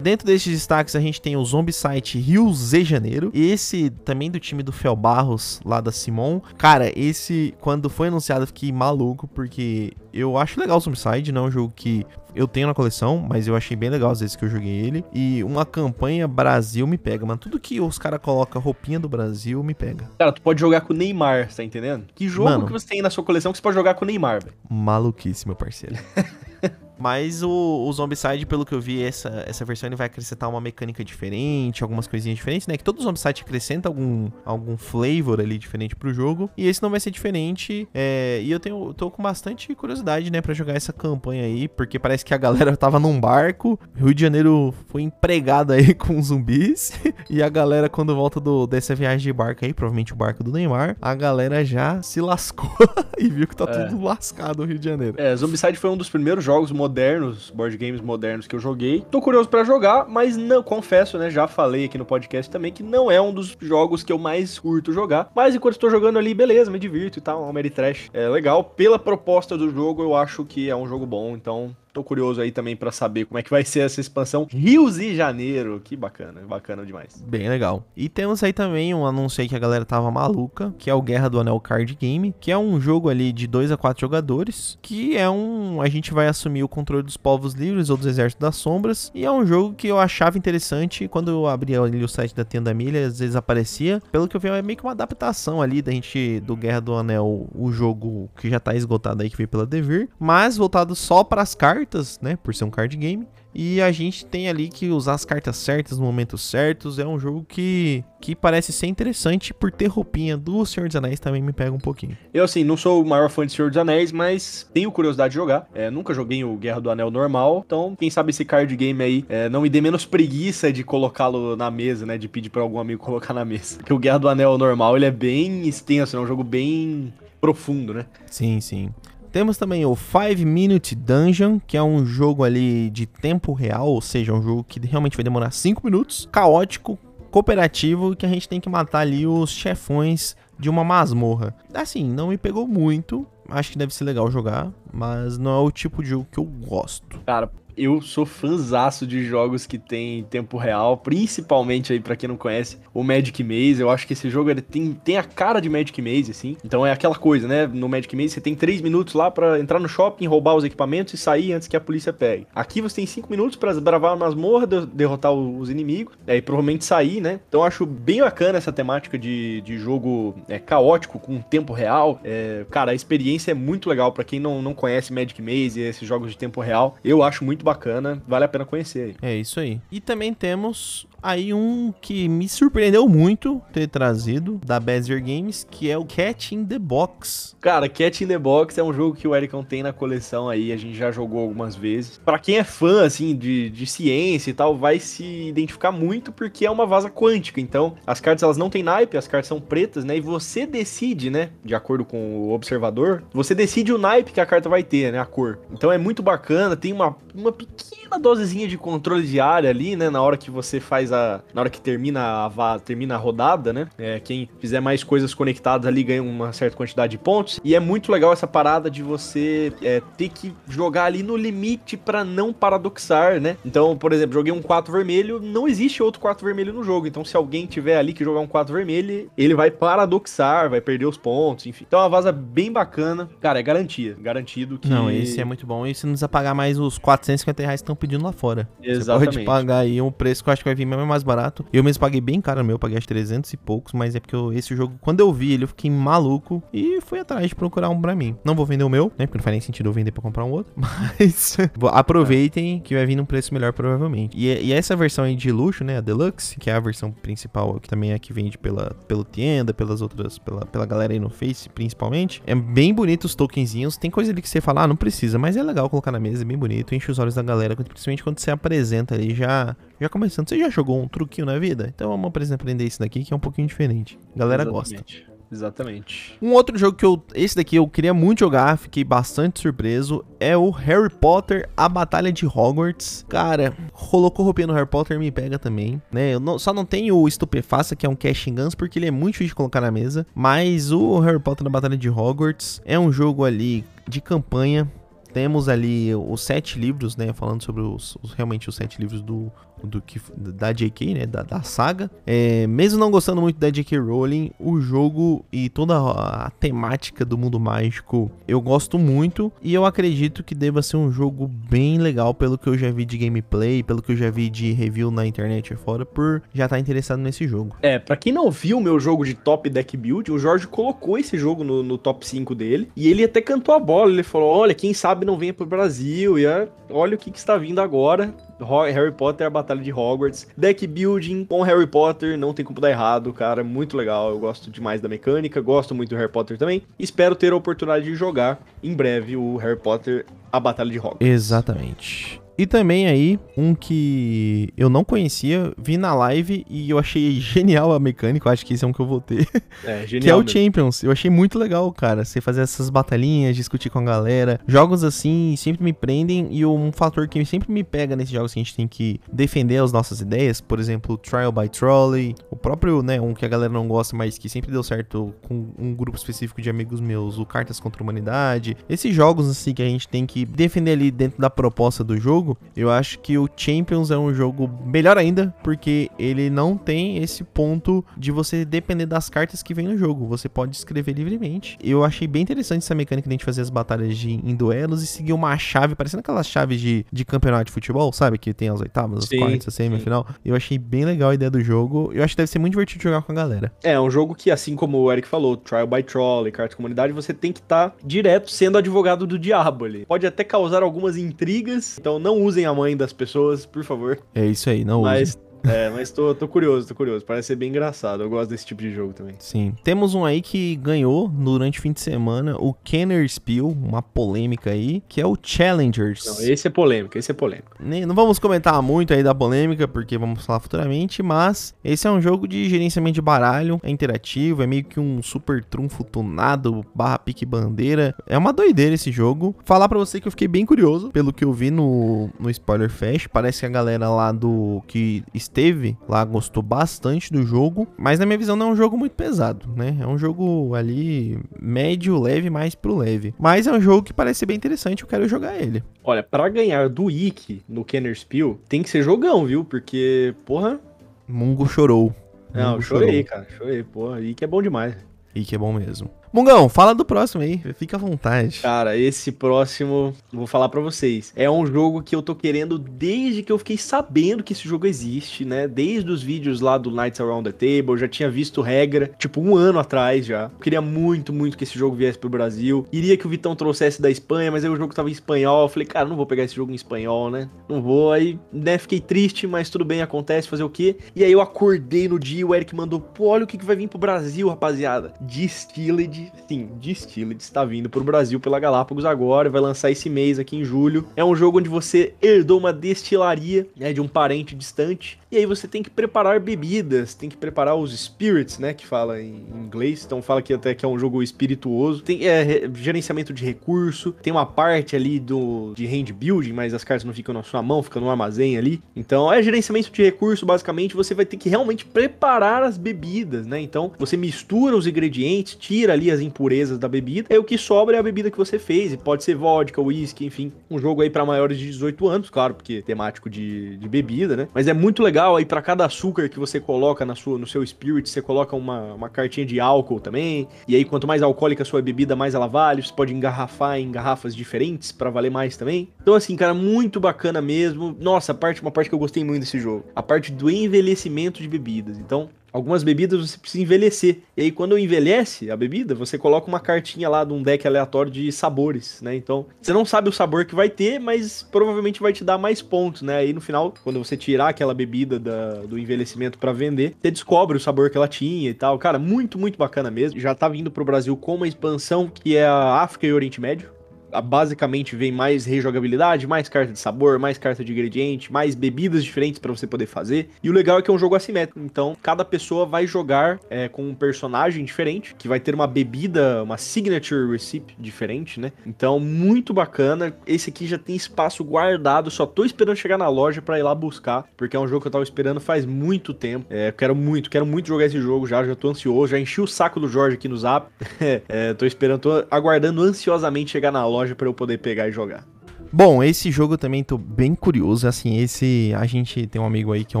[0.00, 3.30] Dentro desses destaques a gente tem o Zombicide Rio Z Janeiro.
[3.34, 6.40] Esse também do time do Fel Barros, lá da Simon.
[6.56, 11.44] Cara, esse, quando foi anunciado, eu fiquei maluco, porque eu acho legal o Zombicide, não
[11.44, 14.36] é um jogo que eu tenho na coleção, mas eu achei bem legal às vezes
[14.36, 15.04] que eu joguei ele.
[15.12, 17.38] E uma campanha Brasil me pega, mano.
[17.38, 20.10] Tudo que os caras colocam roupinha do Brasil me pega.
[20.18, 22.04] Cara, tu pode jogar com o Neymar, tá entendendo?
[22.14, 24.06] Que jogo mano, que você tem na sua coleção que você pode jogar com o
[24.06, 24.54] Neymar, velho?
[24.68, 25.96] Maluquice, meu parceiro.
[26.98, 30.60] Mas o, o Zombicide, pelo que eu vi, essa, essa versão ele vai acrescentar uma
[30.60, 32.76] mecânica diferente, algumas coisinhas diferentes, né?
[32.76, 36.50] Que todo Zombicide acrescenta algum, algum flavor ali diferente pro jogo.
[36.56, 37.88] E esse não vai ser diferente.
[37.94, 41.98] É, e eu tenho, tô com bastante curiosidade, né, pra jogar essa campanha aí, porque
[41.98, 43.78] parece que a galera tava num barco.
[43.94, 46.92] Rio de Janeiro foi empregado aí com zumbis.
[47.28, 50.52] e a galera, quando volta do, dessa viagem de barco aí, provavelmente o barco do
[50.52, 52.70] Neymar, a galera já se lascou
[53.18, 53.84] e viu que tá é.
[53.84, 55.16] tudo lascado no Rio de Janeiro.
[55.18, 59.04] É, Zombicide foi um dos primeiros jogos modernos, board games modernos que eu joguei.
[59.10, 61.28] Tô curioso para jogar, mas não confesso, né?
[61.30, 64.56] Já falei aqui no podcast também que não é um dos jogos que eu mais
[64.56, 65.28] curto jogar.
[65.34, 67.42] Mas enquanto estou jogando ali, beleza, me divirto e tal.
[67.42, 68.62] Um Trash é legal.
[68.62, 72.52] Pela proposta do jogo, eu acho que é um jogo bom, então Tô curioso aí
[72.52, 75.80] também para saber como é que vai ser essa expansão Rios e Janeiro.
[75.82, 77.24] Que bacana, bacana demais.
[77.26, 77.86] Bem legal.
[77.96, 81.00] E temos aí também um anúncio aí que a galera tava maluca, que é o
[81.00, 84.78] Guerra do Anel Card Game, que é um jogo ali de 2 a 4 jogadores,
[84.82, 88.46] que é um a gente vai assumir o controle dos povos livres ou dos exércitos
[88.46, 92.08] das sombras, e é um jogo que eu achava interessante quando eu abria ali o
[92.08, 94.02] site da Tenda Milha, às vezes aparecia.
[94.12, 96.92] Pelo que eu vi, é meio que uma adaptação ali da gente do Guerra do
[96.92, 101.24] Anel, o jogo que já tá esgotado aí que veio pela Devir, mas voltado só
[101.24, 102.36] para as cartas cartas, né?
[102.42, 103.26] Por ser um card game.
[103.54, 106.98] E a gente tem ali que usar as cartas certas no momento certos.
[106.98, 111.18] É um jogo que, que parece ser interessante por ter roupinha do Senhor dos Anéis
[111.18, 112.18] também me pega um pouquinho.
[112.34, 115.36] Eu, assim, não sou o maior fã de Senhor dos Anéis, mas tenho curiosidade de
[115.36, 115.66] jogar.
[115.72, 119.24] É, nunca joguei o Guerra do Anel normal, então quem sabe esse card game aí
[119.28, 122.18] é, não me dê menos preguiça de colocá-lo na mesa, né?
[122.18, 123.78] De pedir para algum amigo colocar na mesa.
[123.78, 127.94] Porque o Guerra do Anel normal, ele é bem extenso, é um jogo bem profundo,
[127.94, 128.06] né?
[128.26, 128.90] Sim, sim.
[129.32, 134.00] Temos também o 5 Minute Dungeon, que é um jogo ali de tempo real, ou
[134.00, 136.98] seja, um jogo que realmente vai demorar 5 minutos, caótico,
[137.30, 141.54] cooperativo, que a gente tem que matar ali os chefões de uma masmorra.
[141.74, 145.70] Assim, não me pegou muito, acho que deve ser legal jogar, mas não é o
[145.70, 147.20] tipo de jogo que eu gosto.
[147.26, 152.36] Cara, eu sou fanzaço de jogos que tem tempo real, principalmente aí para quem não
[152.36, 153.80] conhece, o Magic Maze.
[153.80, 156.56] Eu acho que esse jogo ele tem, tem a cara de Magic Maze, assim.
[156.64, 157.66] Então é aquela coisa, né?
[157.66, 161.14] No Magic Maze você tem 3 minutos lá para entrar no shopping, roubar os equipamentos
[161.14, 162.46] e sair antes que a polícia pegue.
[162.54, 167.20] Aqui você tem 5 minutos para bravar uma masmorra, derrotar os inimigos, e provavelmente sair,
[167.20, 167.40] né?
[167.48, 172.20] Então eu acho bem bacana essa temática de, de jogo é, caótico, com tempo real.
[172.24, 175.82] É, cara, a experiência é muito legal para quem não, não conhece Magic Maze e
[175.82, 176.96] esses jogos de tempo real.
[177.04, 179.30] Eu acho muito bacana, vale a pena conhecer aí.
[179.30, 179.80] É isso aí.
[179.90, 185.90] E também temos aí um que me surpreendeu muito ter trazido da Bezier Games, que
[185.90, 187.56] é o Cat in the Box.
[187.60, 190.72] Cara, Cat in the Box é um jogo que o Ericão tem na coleção aí,
[190.72, 192.20] a gente já jogou algumas vezes.
[192.24, 196.66] Para quem é fã, assim, de, de ciência e tal, vai se identificar muito porque
[196.66, 197.60] é uma vaza quântica.
[197.60, 200.16] Então, as cartas elas não têm naipe, as cartas são pretas, né?
[200.16, 204.46] E você decide, né, de acordo com o observador, você decide o naipe que a
[204.46, 205.58] carta vai ter, né, a cor.
[205.72, 210.10] Então é muito bacana, tem uma, uma pequena dosezinha de controle de área ali, né,
[210.10, 213.88] na hora que você faz vaza, na hora que termina a termina a rodada, né?
[213.98, 217.60] É, quem fizer mais coisas conectadas ali ganha uma certa quantidade de pontos.
[217.64, 221.96] E é muito legal essa parada de você é, ter que jogar ali no limite
[221.96, 223.56] para não paradoxar, né?
[223.64, 227.06] Então, por exemplo, joguei um 4 vermelho, não existe outro 4 vermelho no jogo.
[227.06, 231.06] Então, se alguém tiver ali que jogar um 4 vermelho, ele vai paradoxar, vai perder
[231.06, 231.84] os pontos, enfim.
[231.86, 233.28] Então, é uma vaza bem bacana.
[233.40, 234.16] Cara, é garantia.
[234.20, 234.88] Garantido que.
[234.88, 235.86] Não, esse é muito bom.
[235.86, 238.68] E se não precisa pagar mais os 450 reais que estão pedindo lá fora.
[238.82, 239.34] Exatamente.
[239.34, 241.64] Você pode pagar aí um preço que eu acho que vai vir mesmo mais barato.
[241.72, 244.34] Eu mesmo paguei bem caro no meu, paguei acho 300 e poucos, mas é porque
[244.34, 247.88] eu, esse jogo, quando eu vi ele, eu fiquei maluco e fui atrás de procurar
[247.88, 248.36] um pra mim.
[248.44, 249.26] Não vou vender o meu, né?
[249.26, 250.72] Porque não faz nem sentido eu vender pra comprar um outro.
[251.18, 251.56] Mas
[251.92, 254.36] aproveitem que vai vir num preço melhor, provavelmente.
[254.36, 255.98] E, e, essa versão aí de luxo, né?
[255.98, 259.72] A Deluxe, que é a versão principal, que também é que vende pela, pelo Tienda,
[259.72, 262.42] pelas outras, pela, pela galera aí no Face, principalmente.
[262.46, 263.96] É bem bonito os tokenzinhos.
[263.96, 266.42] Tem coisa ali que você fala, ah, não precisa, mas é legal colocar na mesa,
[266.42, 270.08] é bem bonito, enche os olhos da galera, principalmente quando você apresenta ali já já
[270.08, 271.92] começando, você já jogou um truquinho na vida?
[271.94, 274.18] Então vamos aprender isso daqui que é um pouquinho diferente.
[274.34, 275.22] A galera Exatamente.
[275.22, 275.36] gosta.
[275.50, 276.36] Exatamente.
[276.42, 277.22] Um outro jogo que eu.
[277.34, 280.24] Esse daqui eu queria muito jogar, fiquei bastante surpreso.
[280.40, 283.24] É o Harry Potter, A Batalha de Hogwarts.
[283.28, 286.34] Cara, rolou roupinha no Harry Potter, me pega também, né?
[286.34, 289.10] Eu não, só não tenho o Estupefaça, que é um Cash Guns, porque ele é
[289.10, 290.26] muito difícil de colocar na mesa.
[290.34, 294.90] Mas o Harry Potter na Batalha de Hogwarts é um jogo ali de campanha.
[295.32, 297.32] Temos ali os sete livros, né?
[297.32, 299.52] Falando sobre os, os realmente os sete livros do,
[299.82, 302.10] do que da JK, né, da, da saga.
[302.26, 307.36] É, mesmo não gostando muito da JK Rowling, o jogo e toda a, temática do
[307.36, 312.32] mundo mágico eu gosto muito e eu acredito que deva ser um jogo bem legal
[312.32, 315.26] pelo que eu já vi de gameplay, pelo que eu já vi de review na
[315.26, 317.76] internet fora, por já estar tá interessado nesse jogo.
[317.82, 321.18] É, para quem não viu o meu jogo de top deck build, o Jorge colocou
[321.18, 324.48] esse jogo no, no top 5 dele e ele até cantou a bola, ele falou:
[324.48, 326.46] "Olha, quem sabe não venha pro Brasil e
[326.90, 328.34] olha o que, que está vindo agora.
[328.64, 330.46] Harry Potter, a Batalha de Hogwarts.
[330.56, 333.62] Deck building com Harry Potter, não tem como dar errado, cara.
[333.62, 334.30] Muito legal.
[334.30, 336.82] Eu gosto demais da mecânica, gosto muito do Harry Potter também.
[336.98, 341.26] Espero ter a oportunidade de jogar em breve o Harry Potter, a Batalha de Hogwarts.
[341.28, 342.40] Exatamente.
[342.58, 347.92] E também aí, um que eu não conhecia, vi na live e eu achei genial
[347.92, 349.46] a mecânica, eu acho que esse é um que eu vou ter.
[349.84, 350.20] É, genial.
[350.22, 350.50] que é o mesmo.
[350.50, 351.02] Champions.
[351.02, 352.24] Eu achei muito legal, cara.
[352.24, 354.60] Você fazer essas batalhinhas, discutir com a galera.
[354.66, 358.60] Jogos assim sempre me prendem e um fator que sempre me pega nesses jogos que
[358.60, 363.02] a gente tem que defender as nossas ideias, por exemplo, Trial by Trolley, o próprio,
[363.02, 366.16] né, um que a galera não gosta, mas que sempre deu certo com um grupo
[366.16, 368.76] específico de amigos meus, o Cartas contra a Humanidade.
[368.88, 372.45] Esses jogos assim que a gente tem que defender ali dentro da proposta do jogo
[372.46, 377.18] jogo, eu acho que o Champions é um jogo melhor ainda, porque ele não tem
[377.18, 380.26] esse ponto de você depender das cartas que vem no jogo.
[380.26, 381.76] Você pode escrever livremente.
[381.82, 385.02] Eu achei bem interessante essa mecânica de a gente fazer as batalhas de, em duelos
[385.02, 388.38] e seguir uma chave, parecendo aquelas chaves de, de campeonato de futebol, sabe?
[388.38, 390.26] Que tem as oitavas, as quartas, a semifinal.
[390.44, 392.10] Eu achei bem legal a ideia do jogo.
[392.12, 393.72] Eu acho que deve ser muito divertido jogar com a galera.
[393.82, 397.12] É, um jogo que, assim como o Eric falou, Trial by Troll e Carta Comunidade,
[397.12, 400.04] você tem que estar tá direto sendo advogado do diabo ali.
[400.06, 404.18] Pode até causar algumas intrigas, então não usem a mãe das pessoas, por favor.
[404.34, 405.42] É isso aí, não Mas usem.
[405.66, 407.24] É, mas tô, tô curioso, tô curioso.
[407.24, 408.22] Parece ser bem engraçado.
[408.22, 409.34] Eu gosto desse tipo de jogo também.
[409.38, 409.74] Sim.
[409.82, 414.70] Temos um aí que ganhou durante o fim de semana, o Kenner Spiel, uma polêmica
[414.70, 416.24] aí, que é o Challengers.
[416.26, 417.76] Não, esse é polêmico, esse é polêmico.
[417.80, 422.20] Não vamos comentar muito aí da polêmica, porque vamos falar futuramente, mas esse é um
[422.20, 427.18] jogo de gerenciamento de baralho, é interativo, é meio que um super trunfo tunado, barra
[427.18, 428.14] pique bandeira.
[428.26, 429.54] É uma doideira esse jogo.
[429.64, 432.90] Falar para você que eu fiquei bem curioso, pelo que eu vi no, no Spoiler
[432.90, 435.22] Fest, parece que a galera lá do que
[435.56, 439.12] esteve lá gostou bastante do jogo, mas na minha visão não é um jogo muito
[439.12, 439.96] pesado, né?
[439.98, 443.34] É um jogo ali médio, leve, mais pro leve.
[443.38, 445.82] Mas é um jogo que parece ser bem interessante, eu quero jogar ele.
[446.04, 449.64] Olha, para ganhar do Ikki no Kenner Spiel, tem que ser jogão, viu?
[449.64, 450.78] Porque, porra...
[451.26, 452.14] Mungo chorou.
[452.52, 453.24] Não, Mungo chorei, chorou.
[453.24, 454.20] cara, chorei, porra.
[454.20, 454.94] Ikki é bom demais.
[455.34, 456.10] Ikki é bom mesmo.
[456.36, 458.60] Mungão, fala do próximo aí, fica à vontade.
[458.60, 461.32] Cara, esse próximo, vou falar para vocês.
[461.34, 464.86] É um jogo que eu tô querendo desde que eu fiquei sabendo que esse jogo
[464.86, 465.66] existe, né?
[465.66, 469.40] Desde os vídeos lá do Nights Around the Table, eu já tinha visto regra, tipo
[469.40, 470.50] um ano atrás já.
[470.52, 472.86] Eu queria muito, muito que esse jogo viesse pro Brasil.
[472.92, 475.62] Iria que o Vitão trouxesse da Espanha, mas aí o jogo tava em espanhol.
[475.62, 477.48] Eu falei, cara, não vou pegar esse jogo em espanhol, né?
[477.66, 478.12] Não vou.
[478.12, 480.98] Aí, né, fiquei triste, mas tudo bem, acontece, fazer o quê?
[481.14, 483.74] E aí eu acordei no dia, o Eric mandou, pô, olha o que, que vai
[483.74, 485.14] vir pro Brasil, rapaziada.
[485.22, 490.38] Distilled grande, sim, Distilled está vindo pro Brasil pela Galápagos agora, vai lançar esse mês
[490.38, 491.06] aqui em julho.
[491.16, 495.46] É um jogo onde você herdou uma destilaria, né, de um parente distante, e aí
[495.46, 500.04] você tem que preparar bebidas, tem que preparar os spirits, né, que fala em inglês,
[500.04, 502.02] então fala que até que é um jogo espirituoso.
[502.02, 506.84] Tem é, gerenciamento de recurso, tem uma parte ali do de hand building, mas as
[506.84, 508.80] cartas não ficam na sua mão, ficam no armazém ali.
[508.94, 513.60] Então é gerenciamento de recurso, basicamente, você vai ter que realmente preparar as bebidas, né?
[513.60, 517.96] Então você mistura os ingredientes, tira ali as impurezas da bebida, e o que sobra
[517.96, 520.52] é a bebida que você fez, e pode ser vodka, whisky, enfim.
[520.70, 524.36] Um jogo aí para maiores de 18 anos, claro, porque é temático de, de bebida,
[524.36, 524.48] né?
[524.54, 527.64] Mas é muito legal aí para cada açúcar que você coloca na sua, no seu
[527.66, 530.48] spirit, você coloca uma, uma cartinha de álcool também.
[530.66, 532.82] E aí quanto mais alcoólica a sua bebida, mais ela vale.
[532.82, 535.88] Você pode engarrafar em garrafas diferentes para valer mais também.
[536.00, 537.96] Então assim, cara, muito bacana mesmo.
[538.00, 541.48] Nossa, parte, uma parte que eu gostei muito desse jogo, a parte do envelhecimento de
[541.48, 541.98] bebidas.
[541.98, 544.20] Então, algumas bebidas você precisa envelhecer.
[544.34, 548.10] E aí, quando envelhece a bebida, você coloca uma cartinha lá de um deck aleatório
[548.10, 549.14] de sabores, né?
[549.14, 552.62] Então, você não sabe o sabor que vai ter, mas provavelmente vai te dar mais
[552.62, 553.18] pontos, né?
[553.18, 557.58] Aí no final, quando você tirar aquela bebida da, do envelhecimento para vender, você descobre
[557.58, 558.78] o sabor que ela tinha e tal.
[558.78, 560.18] Cara, muito, muito bacana mesmo.
[560.18, 563.75] Já tá vindo pro Brasil com uma expansão que é a África e Oriente Médio
[564.20, 569.38] basicamente vem mais rejogabilidade, mais carta de sabor, mais carta de ingrediente, mais bebidas diferentes
[569.38, 570.30] para você poder fazer.
[570.42, 573.68] E o legal é que é um jogo assimétrico, então cada pessoa vai jogar é,
[573.68, 578.52] com um personagem diferente, que vai ter uma bebida, uma signature recipe diferente, né?
[578.66, 580.14] Então, muito bacana.
[580.26, 583.74] Esse aqui já tem espaço guardado, só tô esperando chegar na loja para ir lá
[583.74, 586.46] buscar, porque é um jogo que eu tava esperando faz muito tempo.
[586.50, 589.46] É, quero muito, quero muito jogar esse jogo já, já tô ansioso, já enchi o
[589.46, 590.68] saco do Jorge aqui no Zap.
[591.28, 594.92] é, tô esperando, tô aguardando ansiosamente chegar na loja loja para eu poder pegar e
[594.92, 595.26] jogar.
[595.72, 597.88] Bom, esse jogo eu também tô bem curioso.
[597.88, 598.72] Assim, esse.
[598.76, 600.00] A gente tem um amigo aí que é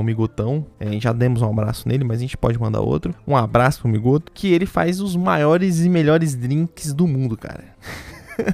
[0.00, 0.64] o Migotão.
[0.78, 3.14] É, já demos um abraço nele, mas a gente pode mandar outro.
[3.26, 4.30] Um abraço pro Migoto.
[4.32, 7.64] Que ele faz os maiores e melhores drinks do mundo, cara.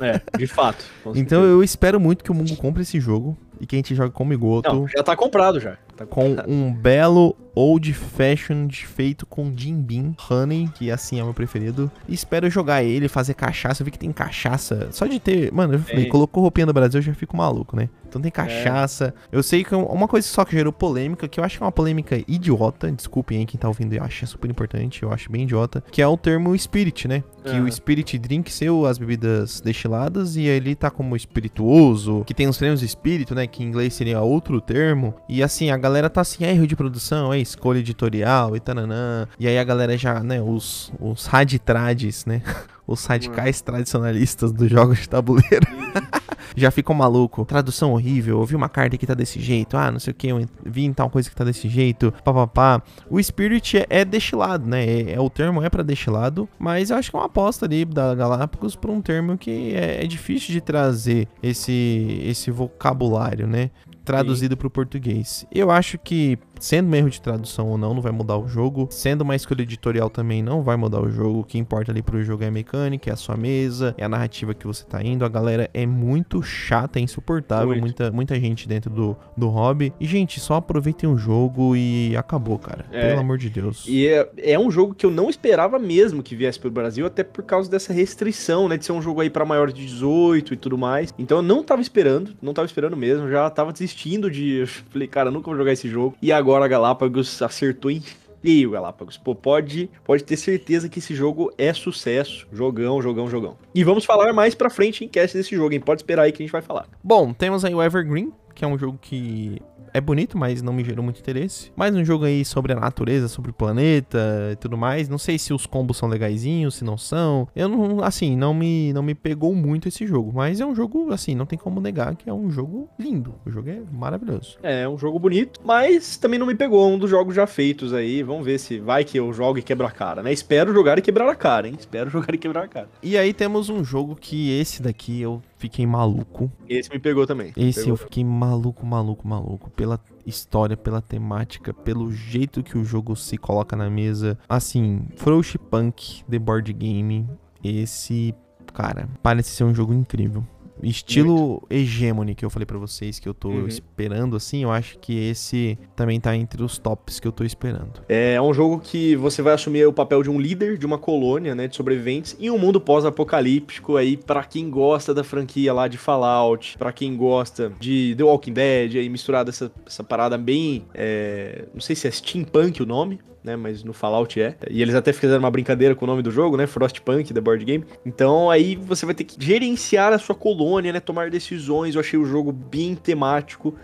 [0.01, 0.85] É, de fato.
[1.15, 4.13] então eu espero muito que o Mungo compre esse jogo e que a gente jogue
[4.13, 4.73] com o Migoto.
[4.73, 5.77] Não, já tá comprado já.
[6.07, 11.27] Tá com um belo old fashioned feito com Jim Beam Honey, que assim é o
[11.27, 11.91] meu preferido.
[12.09, 13.83] E espero jogar ele, fazer cachaça.
[13.83, 14.89] Eu vi que tem cachaça.
[14.91, 15.53] Só de ter.
[15.53, 17.89] Mano, eu falei, colocou roupinha do Brasil, eu já fico maluco, né?
[18.09, 19.15] Então tem cachaça.
[19.33, 19.37] É.
[19.37, 21.73] Eu sei que uma coisa só que gerou polêmica, que eu acho que é uma
[21.73, 22.91] polêmica idiota.
[22.93, 25.83] Desculpem aí quem tá ouvindo, eu acho super importante, eu acho bem idiota.
[25.91, 27.25] Que é o termo spirit, né?
[27.45, 32.47] Que o spirit drink ser as bebidas destiladas e ele tá como espirituoso, que tem
[32.47, 33.47] os termos espírito, né?
[33.47, 35.15] Que em inglês seria outro termo.
[35.29, 39.27] E assim, a galera tá assim, é erro de produção, é escolha editorial e tananã.
[39.39, 42.43] E aí a galera já, né, os, os raditrades, né?
[42.85, 45.67] Os radicais tradicionalistas dos jogos de tabuleiro.
[46.57, 47.45] já ficam maluco.
[47.45, 50.45] Tradução horrível, ouvi uma carta que tá desse jeito, ah, não sei o que, eu
[50.65, 52.83] vi em tal coisa que tá desse jeito, papapá.
[53.09, 54.85] O Spirit é, é destilado, né?
[54.85, 57.85] É, é, o termo é para destilado, mas eu acho que é uma aposta ali
[57.85, 63.71] da Galápagos por um termo que é, é difícil de trazer esse, esse vocabulário, né?
[64.05, 65.47] Traduzido para o português.
[65.53, 68.87] Eu acho que Sendo um erro de tradução ou não, não vai mudar o jogo.
[68.89, 71.41] Sendo uma escolha editorial também não vai mudar o jogo.
[71.41, 74.09] O que importa ali pro jogo é a mecânica, é a sua mesa, é a
[74.09, 75.25] narrativa que você tá indo.
[75.25, 77.77] A galera é muito chata, é insuportável.
[77.77, 79.93] Muita, muita gente dentro do, do hobby.
[79.99, 82.85] E, gente, só aproveitem o jogo e acabou, cara.
[82.93, 83.85] É, Pelo amor de Deus.
[83.89, 87.25] E é, é um jogo que eu não esperava mesmo que viesse pro Brasil, até
[87.25, 88.77] por causa dessa restrição, né?
[88.77, 91.13] De ser um jogo aí para maiores de 18 e tudo mais.
[91.19, 93.29] Então eu não tava esperando, não tava esperando mesmo.
[93.29, 94.65] Já tava desistindo de.
[94.91, 96.15] Falei, cara, nunca vou jogar esse jogo.
[96.23, 98.03] E agora agora Galápagos acertou em
[98.43, 99.17] feio, Galápagos.
[99.17, 102.47] Pô, pode, pode ter certeza que esse jogo é sucesso.
[102.53, 103.57] Jogão, jogão, jogão.
[103.75, 105.81] E vamos falar mais pra frente em cast desse jogo, hein?
[105.81, 106.87] Pode esperar aí que a gente vai falar.
[107.03, 108.31] Bom, temos aí o Evergreen,
[108.63, 109.61] que é um jogo que
[109.93, 111.73] é bonito, mas não me gerou muito interesse.
[111.75, 115.09] Mais um jogo aí sobre a natureza, sobre o planeta e tudo mais.
[115.09, 117.49] Não sei se os combos são legaisinhos, se não são.
[117.57, 120.31] Eu não, assim, não me, não me pegou muito esse jogo.
[120.33, 123.35] Mas é um jogo, assim, não tem como negar que é um jogo lindo.
[123.45, 124.57] O jogo é maravilhoso.
[124.63, 126.89] É, é um jogo bonito, mas também não me pegou.
[126.89, 128.23] Um dos jogos já feitos aí.
[128.23, 130.33] Vamos ver se vai que eu jogo e quebra a cara, né?
[130.33, 131.75] Espero jogar e quebrar a cara, hein?
[131.77, 132.89] Espero jogar e quebrar a cara.
[133.03, 136.51] E aí temos um jogo que esse daqui eu fiquei maluco.
[136.69, 137.53] Esse me pegou também.
[137.57, 137.93] Esse pegou.
[137.93, 139.71] eu fiquei maluco, maluco, maluco.
[139.71, 144.37] Pela história, pela temática, pelo jeito que o jogo se coloca na mesa.
[144.49, 147.29] Assim, Frostpunk The Board Game.
[147.63, 148.35] Esse,
[148.75, 150.45] cara, parece ser um jogo incrível.
[150.91, 151.63] Estilo.
[151.71, 153.69] Hegemony que eu falei para vocês que eu tô uhum.
[153.69, 158.03] esperando, assim, eu acho que esse também tá entre os tops que eu tô esperando.
[158.09, 160.99] É, é um jogo que você vai assumir o papel de um líder de uma
[160.99, 165.89] colônia, né, de sobreviventes em um mundo pós-apocalíptico aí para quem gosta da franquia lá
[165.89, 170.85] de Fallout, para quem gosta de The Walking Dead, aí misturada essa, essa parada bem,
[170.95, 173.57] é, não sei se é steampunk o nome, né?
[173.57, 174.57] Mas no Fallout é.
[174.71, 176.67] E eles até fizeram uma brincadeira com o nome do jogo, né?
[176.67, 177.85] Frostpunk, The Board Game.
[178.05, 181.01] Então aí você vai ter que gerenciar a sua colônia, né?
[181.01, 181.95] Tomar decisões.
[181.95, 183.75] Eu achei o jogo bem temático.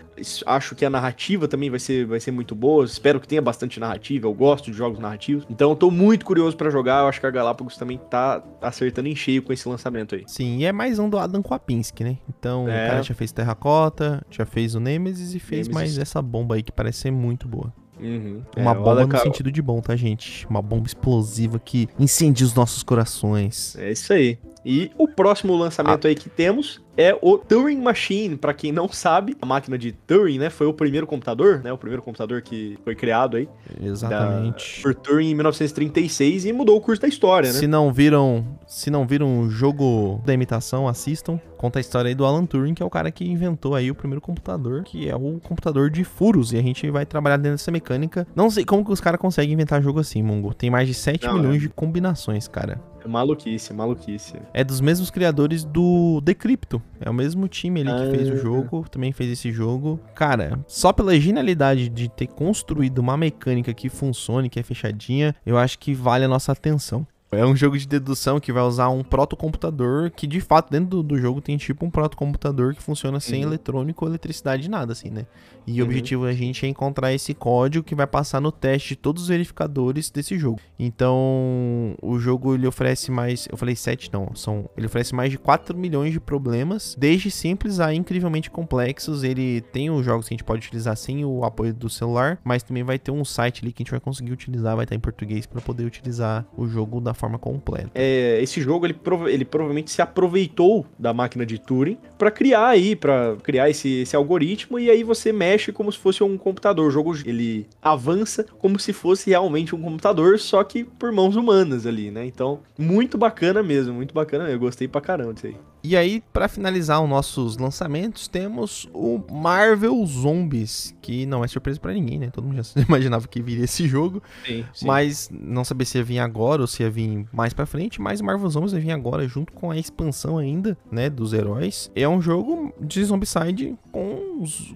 [0.45, 2.83] Acho que a narrativa também vai ser, vai ser muito boa.
[2.83, 4.27] Espero que tenha bastante narrativa.
[4.27, 5.45] Eu gosto de jogos narrativos.
[5.49, 7.03] Então eu tô muito curioso para jogar.
[7.03, 10.23] Eu acho que a Galápagos também tá acertando em cheio com esse lançamento aí.
[10.27, 12.17] Sim, e é mais um do Adam Kwapinski, né?
[12.27, 12.85] Então é.
[12.85, 15.73] o cara já fez Terracota, já fez o Nemesis e fez Nemesis.
[15.73, 17.73] mais essa bomba aí que parece ser muito boa.
[17.99, 18.41] Uhum.
[18.55, 20.47] Uma é, bomba no sentido de bom, tá, gente?
[20.47, 23.75] Uma bomba explosiva que incendia os nossos corações.
[23.77, 24.37] É isso aí.
[24.71, 26.09] E o próximo lançamento ah.
[26.09, 28.37] aí que temos é o Turing Machine.
[28.37, 31.77] Para quem não sabe, a máquina de Turing, né, foi o primeiro computador, né, o
[31.77, 33.49] primeiro computador que foi criado aí.
[33.81, 34.77] Exatamente.
[34.77, 37.57] Da, por Turing em 1936 e mudou o curso da história, né?
[37.57, 41.39] Se não viram, se não viram o jogo da imitação, assistam.
[41.57, 43.95] Conta a história aí do Alan Turing, que é o cara que inventou aí o
[43.95, 46.53] primeiro computador, que é o computador de furos.
[46.53, 48.27] E a gente vai trabalhar dentro dessa mecânica.
[48.35, 50.53] Não sei como que os caras conseguem inventar jogo assim, Mungo.
[50.53, 51.59] Tem mais de 7 não, milhões é.
[51.59, 52.79] de combinações, cara.
[53.03, 54.33] É maluquice, maluquice.
[54.53, 56.81] É dos mesmos criadores do Decrypto.
[56.99, 59.99] É o mesmo time ali que ah, fez o jogo, também fez esse jogo.
[60.15, 65.57] Cara, só pela genialidade de ter construído uma mecânica que funcione, que é fechadinha, eu
[65.57, 67.05] acho que vale a nossa atenção.
[67.31, 71.03] É um jogo de dedução que vai usar um protocomputador que, de fato, dentro do,
[71.03, 73.49] do jogo tem tipo um protocomputador que funciona sem uhum.
[73.49, 75.27] eletrônico eletricidade, nada assim, né?
[75.67, 75.85] E uhum.
[75.85, 79.23] o objetivo da gente é encontrar esse código que vai passar no teste de todos
[79.23, 80.59] os verificadores desse jogo.
[80.79, 85.37] Então, o jogo ele oferece mais, eu falei 7 não, são, ele oferece mais de
[85.37, 89.23] 4 milhões de problemas, desde simples a incrivelmente complexos.
[89.23, 92.63] Ele tem os jogos que a gente pode utilizar sem o apoio do celular, mas
[92.63, 94.99] também vai ter um site ali que a gente vai conseguir utilizar, vai estar em
[94.99, 97.91] português para poder utilizar o jogo da forma completa.
[97.93, 102.67] É, esse jogo ele, prova ele provavelmente se aproveitou da máquina de Turing para criar
[102.67, 106.87] aí, para criar esse, esse algoritmo e aí você mexe como se fosse um computador.
[106.87, 111.85] O jogo ele avança como se fosse realmente um computador, só que por mãos humanas
[111.85, 112.25] ali, né?
[112.25, 114.49] Então, muito bacana mesmo, muito bacana.
[114.49, 115.55] Eu gostei pra caramba disso aí.
[115.83, 121.79] E aí, para finalizar os nossos lançamentos, temos o Marvel Zombies, que não é surpresa
[121.79, 122.29] para ninguém, né?
[122.31, 124.85] Todo mundo já imaginava que viria esse jogo, sim, sim.
[124.85, 128.19] mas não sabia se ia vir agora ou se ia vir mais para frente, mas
[128.19, 131.89] o Marvel Zombies vai vir agora junto com a expansão ainda, né, dos heróis.
[131.95, 134.29] É um jogo de Zombicide com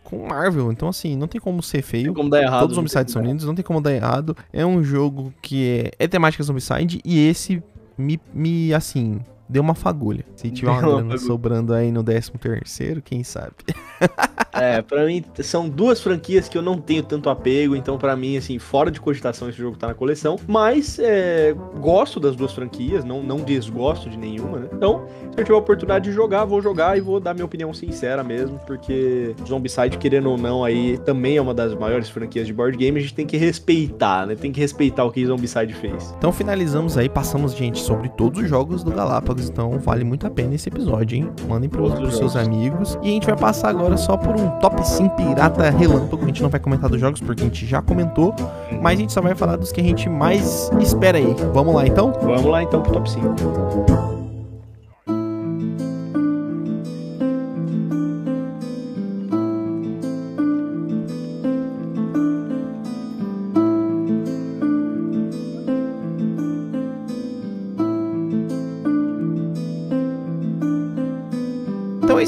[0.03, 2.05] com Marvel, então assim, não tem como ser feio.
[2.05, 2.61] Tem como dar errado.
[2.61, 4.35] Todos os Zombicide são lindos, não tem como dar errado.
[4.51, 7.63] É um jogo que é, é temática Zombicide e esse
[7.97, 10.25] me, me assim, deu uma fagulha.
[10.35, 13.53] Se tiver uma grana sobrando aí no 13 terceiro, quem sabe?
[14.53, 18.37] é, pra mim são duas franquias que eu não tenho tanto apego, então para mim,
[18.37, 23.03] assim, fora de cogitação esse jogo tá na coleção, mas é, gosto das duas franquias,
[23.03, 24.69] não, não desgosto de nenhuma, né?
[24.73, 27.73] Então, se eu tiver a oportunidade de jogar, vou jogar e vou dar minha opinião
[27.73, 32.53] sincera mesmo, porque Zombicide, querendo ou não, aí também é uma das maiores franquias de
[32.53, 34.35] board game, a gente tem que respeitar, né?
[34.35, 36.13] Tem que respeitar o que Zombicide fez.
[36.17, 40.29] Então finalizamos aí, passamos, gente, sobre todos os jogos do Galápagos, então vale muito a
[40.29, 41.29] pena esse episódio, hein?
[41.47, 42.97] Mandem pro, pros seus amigos.
[43.01, 46.23] E a gente vai passar agora só por um top 5 pirata relâmpago.
[46.23, 48.33] A gente não vai comentar dos jogos porque a gente já comentou,
[48.81, 51.35] mas a gente só vai falar dos que a gente mais espera aí.
[51.53, 52.13] Vamos lá então?
[52.21, 54.12] Vamos lá então pro top 5.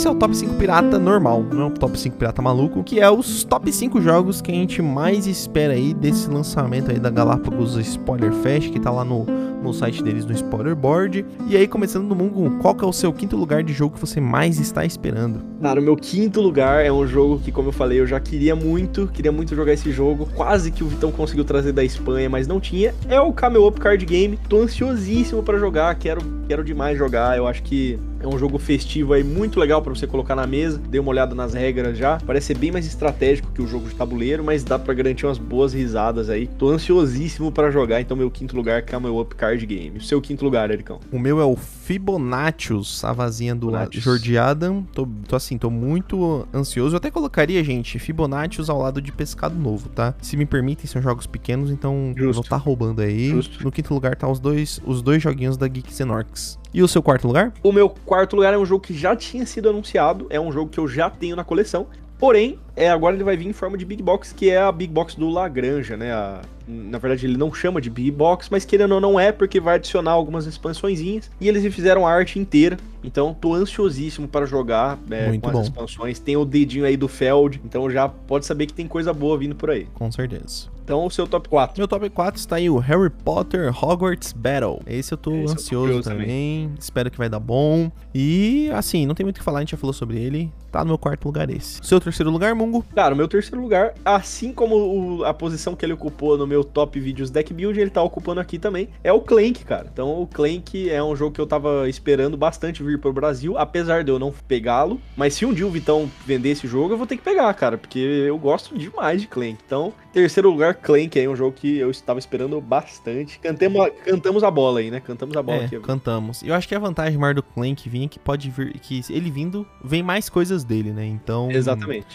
[0.06, 2.99] Esse é o top 5 pirata normal, não é o top 5 pirata maluco, que
[2.99, 7.10] é os top 5 jogos que a gente mais espera aí desse lançamento aí da
[7.10, 9.26] Galápagos Spoiler Fest, que tá lá no,
[9.64, 11.26] no site deles no Spoiler Board.
[11.47, 13.99] E aí, começando no Mungo, qual que é o seu quinto lugar de jogo que
[13.99, 15.41] você mais está esperando?
[15.60, 18.56] Cara, o meu quinto lugar é um jogo que, como eu falei, eu já queria
[18.56, 22.45] muito, queria muito jogar esse jogo, quase que o Vitão conseguiu trazer da Espanha, mas
[22.45, 22.93] não tinha.
[23.10, 24.38] É o Camel Up Card Game.
[24.47, 27.38] Tô ansiosíssimo para jogar, quero, quero demais jogar.
[27.38, 30.78] Eu acho que é um jogo festivo aí muito legal para você colocar na mesa.
[30.78, 32.18] Dei uma olhada nas regras já.
[32.26, 35.38] Parece ser bem mais estratégico que o jogo de tabuleiro, mas dá para garantir umas
[35.38, 36.48] boas risadas aí.
[36.48, 39.98] Tô ansiosíssimo para jogar, então meu quinto lugar é o Up Card Game.
[39.98, 41.00] O seu quinto lugar, Ericão?
[41.12, 41.56] O meu é o
[41.86, 44.82] Fibonaccius, a vazinha do Jordi Adam.
[44.92, 46.96] Tô, tô assim, tô muito ansioso.
[46.96, 50.16] Eu até colocaria, gente, Fibonaccius ao lado de Pescado Novo, tá?
[50.20, 52.42] Se me permitem, são jogos pequenos, então Justo.
[52.42, 53.30] estar tá roubando aí.
[53.30, 53.64] Justo.
[53.64, 56.58] No quinto lugar tá os dois, os dois joguinhos da Geeks and Orcs.
[56.74, 57.54] E o seu quarto lugar?
[57.62, 60.72] O meu quarto lugar é um jogo que já tinha sido anunciado, é um jogo
[60.72, 61.86] que eu já tenho na coleção.
[62.18, 64.91] Porém, é, agora ele vai vir em forma de Big Box, que é a Big
[64.91, 66.13] Box do Lagranja, né?
[66.13, 69.59] A, na verdade, ele não chama de Big Box, mas querendo ou não é, porque
[69.59, 71.30] vai adicionar algumas expansõezinhas.
[71.39, 72.78] E eles fizeram a arte inteira.
[73.03, 75.59] Então, tô ansiosíssimo para jogar é, com bom.
[75.59, 76.20] as expansões.
[76.20, 79.55] Tem o dedinho aí do Feld, então já pode saber que tem coisa boa vindo
[79.55, 79.88] por aí.
[79.93, 80.75] Com certeza.
[80.86, 81.74] Então, o seu top 4.
[81.80, 84.80] Meu top 4 está aí o Harry Potter Hogwarts Battle.
[84.86, 86.22] Esse eu tô Esse eu tô ansioso também.
[86.28, 86.72] também.
[86.80, 87.92] Espero que vai dar bom.
[88.14, 90.52] E, assim, não tem muito o que falar, a gente já falou sobre ele.
[90.72, 91.80] Tá no meu quarto lugar esse.
[91.84, 92.86] Seu terceiro lugar, Mungo?
[92.94, 96.64] Cara, o meu terceiro lugar, assim como o- a posição que ele ocupou no meu
[96.64, 99.88] top vídeos deck build, ele tá ocupando aqui também, é o Clank, cara.
[99.92, 104.04] Então o Clank é um jogo que eu tava esperando bastante vir pro Brasil, apesar
[104.04, 105.00] de eu não pegá-lo.
[105.18, 107.78] Mas se um dia o Vitão vender esse jogo, eu vou ter que pegar, cara,
[107.78, 109.58] porque eu gosto demais de Clank.
[109.66, 113.40] Então, terceiro lugar, Clank é um jogo que eu estava esperando bastante.
[113.40, 115.00] Cantemos a, cantamos a bola aí, né?
[115.00, 115.80] Cantamos a bola É, aqui.
[115.80, 116.44] cantamos.
[116.44, 119.66] Eu acho que a vantagem maior do Clank vinha que pode vir, que ele vindo,
[119.84, 121.06] vem mais coisas dele, né?
[121.06, 121.50] Então.
[121.52, 122.06] Exatamente.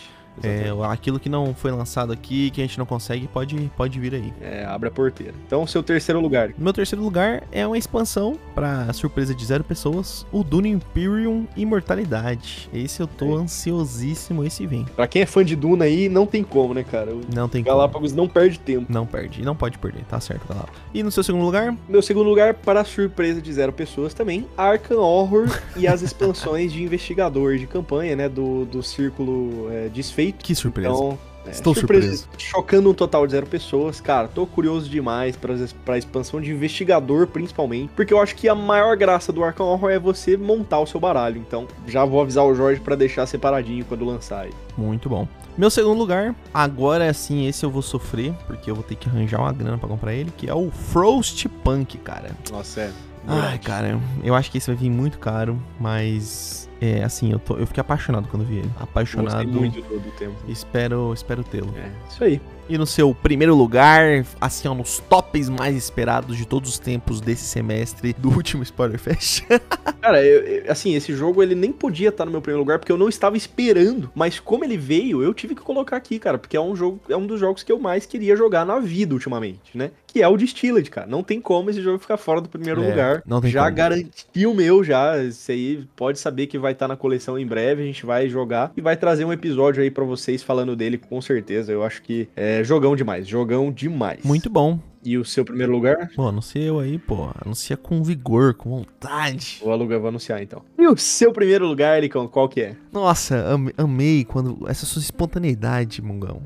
[0.43, 4.15] É, aquilo que não foi lançado aqui, que a gente não consegue, pode, pode vir
[4.15, 4.33] aí.
[4.41, 5.35] É, abre a porteira.
[5.47, 6.53] Então, seu terceiro lugar.
[6.59, 12.69] Meu terceiro lugar é uma expansão, pra surpresa de zero pessoas, o Dune Imperium Imortalidade.
[12.73, 13.43] Esse eu tô É.
[13.43, 14.85] ansiosíssimo, esse vem.
[14.97, 17.13] Pra quem é fã de Duna aí, não tem como, né, cara?
[17.15, 17.75] O Não tem como.
[17.77, 18.87] Galápagos não perde tempo.
[18.93, 20.81] Não perde, não pode perder, tá certo, Galápagos.
[20.93, 24.99] E no seu segundo lugar, Meu segundo lugar, para surpresa de zero pessoas também, Arkham
[25.01, 30.30] Horror e as expansões de investigador de campanha, né, do, do Círculo é, Desfeito.
[30.33, 30.91] Que surpresa.
[30.91, 32.29] Então, é, Estou surpreso.
[32.37, 34.01] Chocando um total de zero pessoas.
[34.01, 35.55] Cara, tô curioso demais pra,
[35.85, 37.91] pra expansão de investigador, principalmente.
[37.97, 41.01] Porque eu acho que a maior graça do Arkham Horror é você montar o seu
[41.01, 41.39] baralho.
[41.39, 44.53] Então, já vou avisar o Jorge pra deixar separadinho quando lançar aí.
[44.77, 45.27] Muito bom.
[45.57, 49.41] Meu segundo lugar, agora sim, esse eu vou sofrer, porque eu vou ter que arranjar
[49.41, 52.31] uma grana pra comprar ele, que é o Frostpunk, cara.
[52.51, 52.93] Nossa, é.
[53.27, 57.57] Ai, cara, eu acho que esse vai vir muito caro, mas é assim, eu, tô,
[57.57, 58.71] eu fiquei apaixonado quando vi ele.
[58.79, 59.45] Apaixonado.
[59.45, 60.35] Gostei muito do, do tempo.
[60.49, 61.75] Espero, espero tê-lo.
[61.77, 62.41] É, isso aí.
[62.69, 67.21] E no seu primeiro lugar, assim, ó, nos tops mais esperados de todos os tempos
[67.21, 69.43] desse semestre do último Spoiler Fest.
[70.01, 72.93] Cara, eu- eu- assim, esse jogo ele nem podia estar no meu primeiro lugar porque
[72.93, 74.09] eu não estava esperando.
[74.15, 77.17] Mas como ele veio, eu tive que colocar aqui, cara, porque é um jogo, é
[77.17, 79.91] um dos jogos que eu mais queria jogar na vida ultimamente, né?
[80.13, 81.07] Que é o Distilled, cara.
[81.07, 83.23] Não tem como esse jogo ficar fora do primeiro É, lugar.
[83.25, 83.77] não tem já como.
[83.77, 85.23] garanti o meu já.
[85.23, 87.83] Isso aí pode saber que vai estar na coleção em breve.
[87.83, 91.21] A gente vai jogar e vai trazer um episódio aí pra vocês falando dele com
[91.21, 91.71] certeza.
[91.73, 94.21] Eu acho que é jogão demais, jogão demais.
[94.25, 94.81] Muito bom.
[95.03, 96.11] E o seu primeiro lugar?
[96.15, 97.31] Pô, anuncia eu aí, pô.
[97.43, 99.59] Anuncia com vigor, com vontade.
[99.63, 100.63] Vou alugar, vou anunciar então.
[100.79, 102.77] E o seu primeiro lugar, Elicão, qual que é?
[102.93, 104.69] Nossa, am- amei quando.
[104.69, 106.43] Essa sua espontaneidade, Mungão.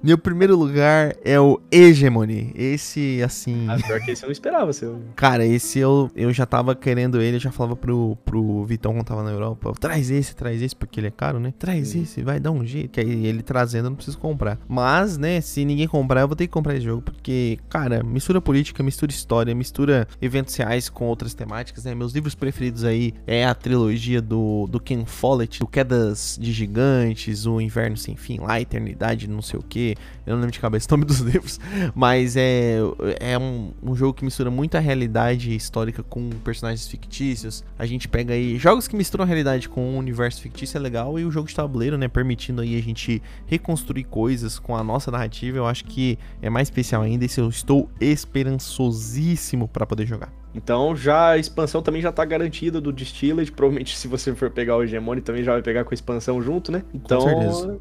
[0.00, 2.52] Meu primeiro lugar é o Hegemony.
[2.54, 3.66] Esse, assim.
[3.68, 5.00] Ah, pior que esse eu não esperava, seu.
[5.16, 9.06] Cara, esse eu, eu já tava querendo ele, eu já falava pro, pro Vitão quando
[9.06, 9.72] tava na Europa.
[9.80, 11.52] Traz esse, traz esse, porque ele é caro, né?
[11.58, 12.02] Traz Sim.
[12.02, 12.90] esse, vai dar um jeito.
[12.90, 14.58] Que aí ele trazendo eu não preciso comprar.
[14.68, 17.02] Mas, né, se ninguém comprar, eu vou ter que comprar esse jogo.
[17.02, 21.94] Porque, cara, mistura política, mistura história, mistura eventos reais com outras temáticas, né?
[21.94, 27.46] Meus livros preferidos aí é a trilogia do, do Ken Follett, do Quedas de Gigantes,
[27.46, 29.87] o Inverno Sem Fim, lá, Eternidade, não sei o que.
[30.26, 31.60] Eu não lembro de cabeça o nome dos livros.
[31.94, 32.78] Mas é,
[33.20, 37.64] é um, um jogo que mistura muita realidade histórica com personagens fictícios.
[37.78, 41.18] A gente pega aí jogos que misturam a realidade com um universo fictício é legal
[41.18, 45.10] e o jogo de tabuleiro, né, permitindo aí a gente reconstruir coisas com a nossa
[45.10, 50.37] narrativa, eu acho que é mais especial ainda e eu estou esperançosíssimo pra poder jogar.
[50.54, 53.52] Então já a expansão também já tá garantida do Distilled.
[53.52, 56.72] Provavelmente se você for pegar o Hegemony também já vai pegar com a expansão junto,
[56.72, 56.82] né?
[56.94, 57.26] Então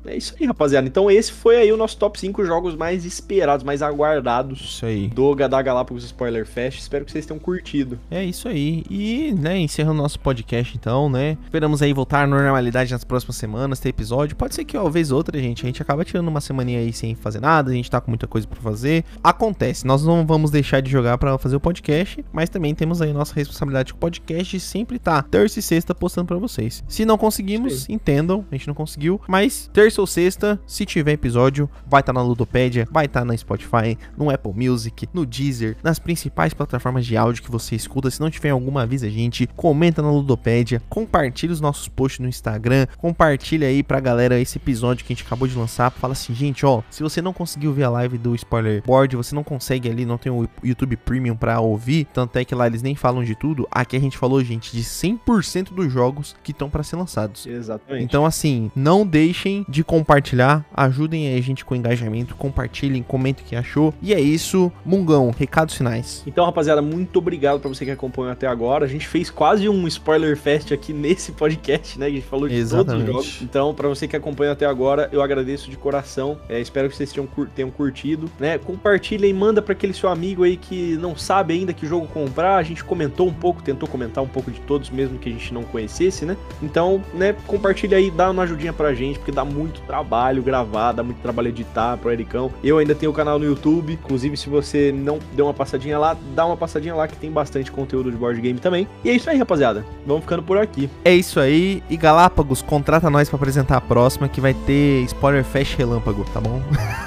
[0.06, 0.88] é isso aí, rapaziada.
[0.88, 5.08] Então esse foi aí o nosso top 5 jogos mais esperados, mais aguardados Isso aí.
[5.08, 6.80] do da Galápagos Spoiler Fest.
[6.80, 8.00] Espero que vocês tenham curtido.
[8.10, 8.84] É isso aí.
[8.90, 11.38] E, né, encerrando nosso podcast então, né?
[11.44, 14.36] Esperamos aí voltar à normalidade nas próximas semanas, ter episódio.
[14.36, 16.92] Pode ser que uma vez ou outra, gente, a gente acaba tirando uma semaninha aí
[16.92, 19.04] sem fazer nada, a gente tá com muita coisa pra fazer.
[19.24, 23.14] Acontece, nós não vamos deixar de jogar pra fazer o podcast, mas também temos aí
[23.14, 26.84] nossa responsabilidade com o podcast de sempre tá terça e sexta postando pra vocês.
[26.88, 31.12] Se não conseguimos, Isso entendam, a gente não conseguiu, mas terça ou sexta, se tiver
[31.12, 36.00] episódio, vai estar na Ludopédia, vai estar na Spotify, no Apple Music, no Deezer, nas
[36.00, 38.10] principais plataformas de áudio que você escuta.
[38.10, 42.28] Se não tiver alguma, avisa a gente, comenta na Ludopédia, compartilha os nossos posts no
[42.28, 45.92] Instagram, compartilha aí pra galera esse episódio que a gente acabou de lançar.
[45.92, 49.36] Fala assim, gente, ó, se você não conseguiu ver a live do Spoiler Board, você
[49.36, 52.82] não consegue ali, não tem o YouTube Premium pra ouvir, tanto é que lá eles
[52.82, 53.68] nem falam de tudo.
[53.70, 57.46] Aqui a gente falou, gente, de 100% dos jogos que estão pra ser lançados.
[57.46, 58.04] Exatamente.
[58.04, 63.46] Então, assim, não deixem de compartilhar, ajudem aí a gente com o engajamento, compartilhem, comentem
[63.46, 63.94] o que achou.
[64.02, 66.24] E é isso, Mungão, recados finais.
[66.26, 68.86] Então, rapaziada, muito obrigado pra você que acompanhou até agora.
[68.86, 72.06] A gente fez quase um spoiler fest aqui nesse podcast, né?
[72.08, 73.06] A gente falou de Exatamente.
[73.06, 73.42] todos os jogos.
[73.42, 76.40] Então, pra você que acompanhou até agora, eu agradeço de coração.
[76.48, 78.58] É, espero que vocês tenham, tenham curtido, né?
[78.58, 82.58] Compartilhem, manda pra aquele seu amigo aí que não sabe ainda que jogo comprar comprar,
[82.58, 85.52] a gente comentou um pouco, tentou comentar um pouco de todos, mesmo que a gente
[85.52, 86.38] não conhecesse, né?
[86.62, 91.02] Então, né, compartilha aí, dá uma ajudinha pra gente, porque dá muito trabalho gravar, dá
[91.02, 92.52] muito trabalho editar pro Ericão.
[92.64, 96.16] Eu ainda tenho o canal no YouTube, inclusive se você não deu uma passadinha lá,
[96.36, 98.88] dá uma passadinha lá que tem bastante conteúdo de board game também.
[99.04, 99.84] E é isso aí, rapaziada.
[100.06, 100.88] Vamos ficando por aqui.
[101.04, 101.82] É isso aí.
[101.90, 106.40] E Galápagos, contrata nós pra apresentar a próxima, que vai ter spoiler fast relâmpago, tá
[106.40, 106.62] bom?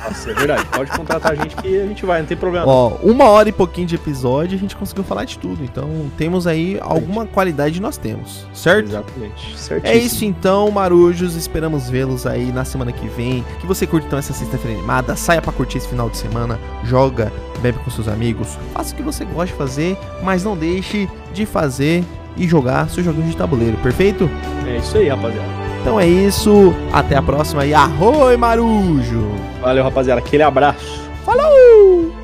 [0.04, 0.64] Nossa, é verdade.
[0.66, 2.66] Pode contratar a gente que a gente vai, não tem problema.
[2.66, 5.62] Ó, uma hora e pouquinho de episódio, a gente conseguiu falar de tudo.
[5.64, 8.88] Então, temos aí alguma qualidade nós temos, certo?
[8.88, 9.54] Exatamente.
[9.54, 10.00] É Certíssimo.
[10.06, 11.34] isso então, marujos.
[11.36, 13.44] Esperamos vê-los aí na semana que vem.
[13.60, 15.16] Que você curta então essa sexta-feira animada.
[15.16, 16.58] Saia pra curtir esse final de semana.
[16.84, 18.58] Joga, bebe com seus amigos.
[18.72, 22.04] Faça o que você gosta de fazer, mas não deixe de fazer
[22.36, 24.28] e jogar seu joguinho de tabuleiro, perfeito?
[24.66, 25.48] É isso aí, rapaziada.
[25.80, 26.74] Então é isso.
[26.92, 29.30] Até a próxima e arroi, marujo!
[29.60, 30.20] Valeu, rapaziada.
[30.20, 31.00] Aquele abraço.
[31.24, 32.19] Falou!